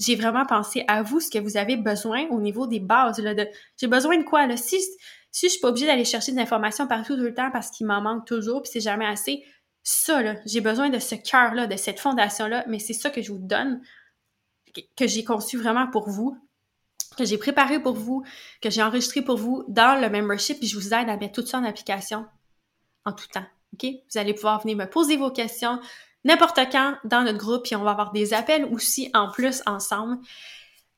j'ai 0.00 0.16
vraiment 0.16 0.44
pensé 0.44 0.84
à 0.88 1.02
vous, 1.02 1.20
ce 1.20 1.30
que 1.30 1.38
vous 1.38 1.56
avez 1.56 1.76
besoin 1.76 2.26
au 2.30 2.40
niveau 2.40 2.66
des 2.66 2.80
bases. 2.80 3.20
Là, 3.20 3.32
de, 3.32 3.46
j'ai 3.80 3.86
besoin 3.86 4.18
de 4.18 4.24
quoi? 4.24 4.48
Là? 4.48 4.56
Si, 4.56 4.80
si 5.30 5.46
je 5.46 5.52
suis 5.52 5.60
pas 5.60 5.68
obligée 5.68 5.86
d'aller 5.86 6.04
chercher 6.04 6.32
des 6.32 6.40
informations 6.40 6.88
partout 6.88 7.14
tout 7.14 7.22
le 7.22 7.32
temps 7.32 7.52
parce 7.52 7.70
qu'il 7.70 7.86
m'en 7.86 8.00
manque 8.00 8.26
toujours 8.26 8.60
puis 8.62 8.72
c'est 8.72 8.80
jamais 8.80 9.06
assez, 9.06 9.44
ça, 9.84 10.20
là, 10.20 10.34
j'ai 10.46 10.60
besoin 10.60 10.90
de 10.90 10.98
ce 10.98 11.14
cœur-là, 11.14 11.68
de 11.68 11.76
cette 11.76 12.00
fondation-là, 12.00 12.64
mais 12.66 12.80
c'est 12.80 12.92
ça 12.92 13.10
que 13.10 13.22
je 13.22 13.30
vous 13.30 13.38
donne, 13.38 13.80
que 14.96 15.06
j'ai 15.06 15.22
conçu 15.22 15.58
vraiment 15.58 15.86
pour 15.86 16.08
vous, 16.08 16.36
que 17.16 17.24
j'ai 17.24 17.38
préparé 17.38 17.78
pour 17.78 17.94
vous, 17.94 18.24
que 18.60 18.70
j'ai 18.70 18.82
enregistré 18.82 19.22
pour 19.22 19.36
vous 19.36 19.64
dans 19.68 20.00
le 20.00 20.10
membership, 20.10 20.58
puis 20.58 20.66
je 20.66 20.76
vous 20.76 20.92
aide 20.92 21.08
à 21.08 21.16
mettre 21.16 21.40
tout 21.40 21.46
ça 21.46 21.58
en 21.58 21.64
application 21.64 22.26
en 23.04 23.12
tout 23.12 23.26
temps. 23.28 23.46
OK? 23.74 23.86
Vous 24.10 24.18
allez 24.18 24.34
pouvoir 24.34 24.62
venir 24.62 24.76
me 24.76 24.86
poser 24.86 25.16
vos 25.16 25.30
questions 25.30 25.80
n'importe 26.24 26.58
quand 26.72 26.96
dans 27.04 27.22
notre 27.22 27.38
groupe, 27.38 27.64
puis 27.64 27.76
on 27.76 27.82
va 27.82 27.90
avoir 27.90 28.12
des 28.12 28.34
appels 28.34 28.64
aussi 28.66 29.10
en 29.14 29.30
plus 29.30 29.62
ensemble. 29.66 30.18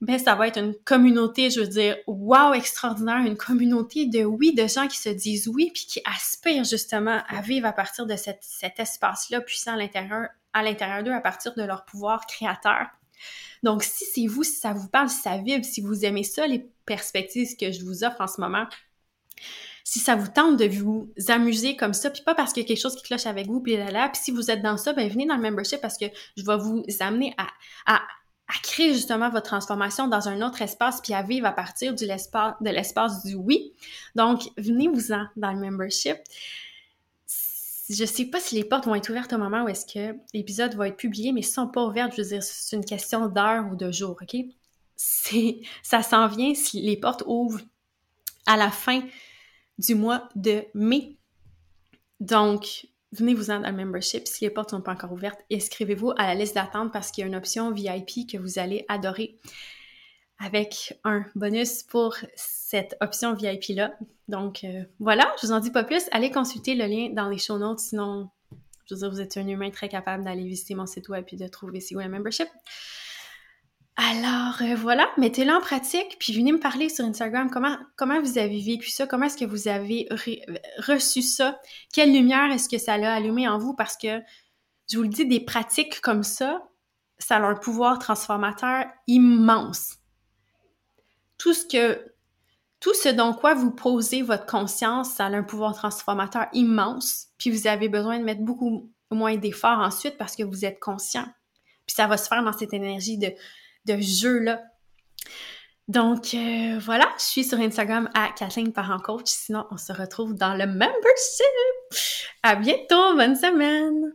Ben, 0.02 0.18
ça 0.18 0.34
va 0.34 0.46
être 0.46 0.58
une 0.58 0.74
communauté, 0.84 1.50
je 1.50 1.60
veux 1.60 1.66
dire, 1.66 1.96
wow, 2.06 2.52
extraordinaire, 2.52 3.24
une 3.24 3.36
communauté 3.36 4.06
de 4.06 4.24
oui, 4.24 4.54
de 4.54 4.66
gens 4.66 4.88
qui 4.88 4.98
se 4.98 5.08
disent 5.08 5.48
oui, 5.48 5.70
puis 5.72 5.86
qui 5.86 6.00
aspirent 6.04 6.64
justement 6.64 7.22
à 7.28 7.40
vivre 7.40 7.66
à 7.66 7.72
partir 7.72 8.04
de 8.04 8.14
cet 8.14 8.78
espace-là 8.78 9.40
puissant 9.40 9.72
à 9.72 9.76
l'intérieur, 9.76 10.28
à 10.52 10.62
l'intérieur 10.62 11.02
d'eux, 11.02 11.12
à 11.12 11.20
partir 11.20 11.54
de 11.54 11.62
leur 11.62 11.86
pouvoir 11.86 12.26
créateur. 12.26 12.88
Donc, 13.62 13.82
si 13.82 14.04
c'est 14.04 14.26
vous, 14.26 14.42
si 14.42 14.56
ça 14.56 14.74
vous 14.74 14.88
parle, 14.88 15.08
si 15.08 15.22
ça 15.22 15.38
vibre, 15.38 15.64
si 15.64 15.80
vous 15.80 16.04
aimez 16.04 16.24
ça, 16.24 16.46
les 16.46 16.68
perspectives 16.84 17.56
que 17.56 17.72
je 17.72 17.82
vous 17.82 18.04
offre 18.04 18.20
en 18.20 18.26
ce 18.26 18.38
moment, 18.38 18.66
si 19.86 20.00
ça 20.00 20.16
vous 20.16 20.26
tente 20.26 20.56
de 20.56 20.66
vous 20.66 21.12
amuser 21.28 21.76
comme 21.76 21.94
ça, 21.94 22.10
puis 22.10 22.20
pas 22.22 22.34
parce 22.34 22.52
qu'il 22.52 22.64
y 22.64 22.66
a 22.66 22.68
quelque 22.68 22.80
chose 22.80 22.96
qui 22.96 23.04
cloche 23.04 23.26
avec 23.26 23.46
vous, 23.46 23.60
puis 23.60 23.76
là, 23.76 23.88
là, 23.92 24.08
puis 24.08 24.20
si 24.20 24.32
vous 24.32 24.50
êtes 24.50 24.60
dans 24.60 24.76
ça, 24.76 24.92
ben 24.92 25.08
venez 25.08 25.26
dans 25.26 25.36
le 25.36 25.42
membership 25.42 25.80
parce 25.80 25.96
que 25.96 26.06
je 26.36 26.44
vais 26.44 26.56
vous 26.56 26.82
amener 26.98 27.36
à, 27.86 28.00
créer 28.64 28.92
justement 28.92 29.30
votre 29.30 29.46
transformation 29.46 30.08
dans 30.08 30.28
un 30.28 30.44
autre 30.44 30.60
espace, 30.60 31.00
puis 31.00 31.14
à 31.14 31.22
vivre 31.22 31.46
à 31.46 31.52
partir 31.52 31.94
de 31.94 32.68
l'espace 32.68 33.24
du 33.24 33.36
oui. 33.36 33.74
Donc, 34.16 34.48
venez-vous-en 34.58 35.28
dans 35.36 35.52
le 35.52 35.60
membership. 35.60 36.16
Je 37.88 38.04
sais 38.04 38.24
pas 38.24 38.40
si 38.40 38.56
les 38.56 38.64
portes 38.64 38.86
vont 38.86 38.96
être 38.96 39.08
ouvertes 39.08 39.32
au 39.34 39.38
moment 39.38 39.62
où 39.62 39.68
est-ce 39.68 39.86
que 39.86 40.16
l'épisode 40.34 40.74
va 40.74 40.88
être 40.88 40.96
publié, 40.96 41.30
mais 41.30 41.42
si 41.42 41.52
sont 41.52 41.68
pas 41.68 41.84
ouvertes, 41.84 42.12
je 42.16 42.22
veux 42.22 42.28
dire, 42.30 42.42
c'est 42.42 42.74
une 42.74 42.84
question 42.84 43.28
d'heure 43.28 43.66
ou 43.70 43.76
de 43.76 43.92
jour, 43.92 44.16
OK? 44.20 44.36
Ça 44.96 46.02
s'en 46.02 46.26
vient 46.26 46.54
si 46.56 46.82
les 46.82 46.96
portes 46.96 47.22
ouvrent 47.24 47.60
à 48.46 48.56
la 48.56 48.72
fin 48.72 49.02
du 49.78 49.94
mois 49.94 50.28
de 50.34 50.64
mai. 50.74 51.16
Donc, 52.20 52.86
venez-vous-en 53.12 53.60
dans 53.60 53.70
le 53.70 53.76
membership. 53.76 54.26
Si 54.26 54.44
les 54.44 54.50
portes 54.50 54.70
sont 54.70 54.80
pas 54.80 54.92
encore 54.92 55.12
ouvertes, 55.12 55.40
inscrivez-vous 55.52 56.12
à 56.16 56.26
la 56.26 56.34
liste 56.34 56.54
d'attente 56.54 56.92
parce 56.92 57.10
qu'il 57.10 57.22
y 57.22 57.24
a 57.24 57.28
une 57.28 57.36
option 57.36 57.70
VIP 57.70 58.30
que 58.30 58.38
vous 58.38 58.58
allez 58.58 58.84
adorer 58.88 59.38
avec 60.38 60.98
un 61.04 61.24
bonus 61.34 61.82
pour 61.82 62.16
cette 62.34 62.96
option 63.00 63.34
VIP-là. 63.34 63.96
Donc, 64.28 64.64
euh, 64.64 64.84
voilà, 64.98 65.32
je 65.40 65.46
vous 65.46 65.52
en 65.52 65.60
dis 65.60 65.70
pas 65.70 65.84
plus. 65.84 66.04
Allez 66.12 66.30
consulter 66.30 66.74
le 66.74 66.86
lien 66.86 67.10
dans 67.10 67.28
les 67.28 67.38
show 67.38 67.58
notes. 67.58 67.78
Sinon, 67.78 68.28
je 68.86 68.94
veux 68.94 69.00
dire, 69.00 69.10
vous 69.10 69.20
êtes 69.20 69.36
un 69.36 69.48
humain 69.48 69.70
très 69.70 69.88
capable 69.88 70.24
d'aller 70.24 70.44
visiter 70.44 70.74
mon 70.74 70.86
site 70.86 71.08
web 71.08 71.24
et 71.32 71.36
de 71.36 71.48
trouver 71.48 71.80
si 71.80 71.96
où 71.96 72.00
le 72.00 72.08
membership. 72.08 72.48
Alors 73.96 74.60
euh, 74.60 74.74
voilà, 74.74 75.08
mettez-le 75.16 75.52
en 75.52 75.60
pratique, 75.60 76.16
puis 76.20 76.34
venez 76.34 76.52
me 76.52 76.60
parler 76.60 76.90
sur 76.90 77.04
Instagram 77.06 77.48
comment, 77.50 77.78
comment 77.96 78.20
vous 78.20 78.36
avez 78.36 78.60
vécu 78.60 78.90
ça, 78.90 79.06
comment 79.06 79.24
est-ce 79.24 79.38
que 79.38 79.46
vous 79.46 79.68
avez 79.68 80.06
reçu 80.86 81.22
ça, 81.22 81.58
quelle 81.94 82.12
lumière 82.12 82.52
est-ce 82.52 82.68
que 82.68 82.76
ça 82.76 82.98
l'a 82.98 83.14
allumé 83.14 83.48
en 83.48 83.56
vous, 83.58 83.74
parce 83.74 83.96
que 83.96 84.20
je 84.90 84.98
vous 84.98 85.02
le 85.02 85.08
dis, 85.08 85.26
des 85.26 85.40
pratiques 85.40 86.02
comme 86.02 86.24
ça, 86.24 86.68
ça 87.18 87.36
a 87.36 87.40
un 87.40 87.54
pouvoir 87.54 87.98
transformateur 87.98 88.84
immense. 89.06 89.96
Tout 91.38 91.54
ce 91.54 91.64
que, 91.64 92.12
tout 92.80 92.94
ce 92.94 93.08
dont 93.08 93.32
quoi 93.32 93.54
vous 93.54 93.70
posez 93.70 94.20
votre 94.20 94.44
conscience, 94.44 95.14
ça 95.14 95.24
a 95.24 95.30
un 95.30 95.42
pouvoir 95.42 95.74
transformateur 95.74 96.48
immense, 96.52 97.28
puis 97.38 97.50
vous 97.50 97.66
avez 97.66 97.88
besoin 97.88 98.18
de 98.18 98.24
mettre 98.24 98.42
beaucoup 98.42 98.92
moins 99.10 99.36
d'efforts 99.36 99.78
ensuite 99.78 100.18
parce 100.18 100.36
que 100.36 100.42
vous 100.42 100.66
êtes 100.66 100.80
conscient. 100.80 101.26
Puis 101.86 101.94
ça 101.94 102.06
va 102.06 102.18
se 102.18 102.28
faire 102.28 102.42
dans 102.42 102.52
cette 102.52 102.74
énergie 102.74 103.16
de 103.16 103.32
de 103.86 104.00
jeu-là. 104.00 104.62
Donc 105.88 106.34
euh, 106.34 106.78
voilà, 106.80 107.08
je 107.18 107.24
suis 107.24 107.44
sur 107.44 107.58
Instagram 107.58 108.10
à 108.14 108.30
Kathleen 108.36 108.72
Parent 108.72 108.98
Coach. 108.98 109.26
Sinon, 109.26 109.66
on 109.70 109.76
se 109.76 109.92
retrouve 109.92 110.34
dans 110.34 110.54
le 110.54 110.66
membership. 110.66 111.46
À 112.42 112.56
bientôt, 112.56 113.14
bonne 113.14 113.36
semaine! 113.36 114.12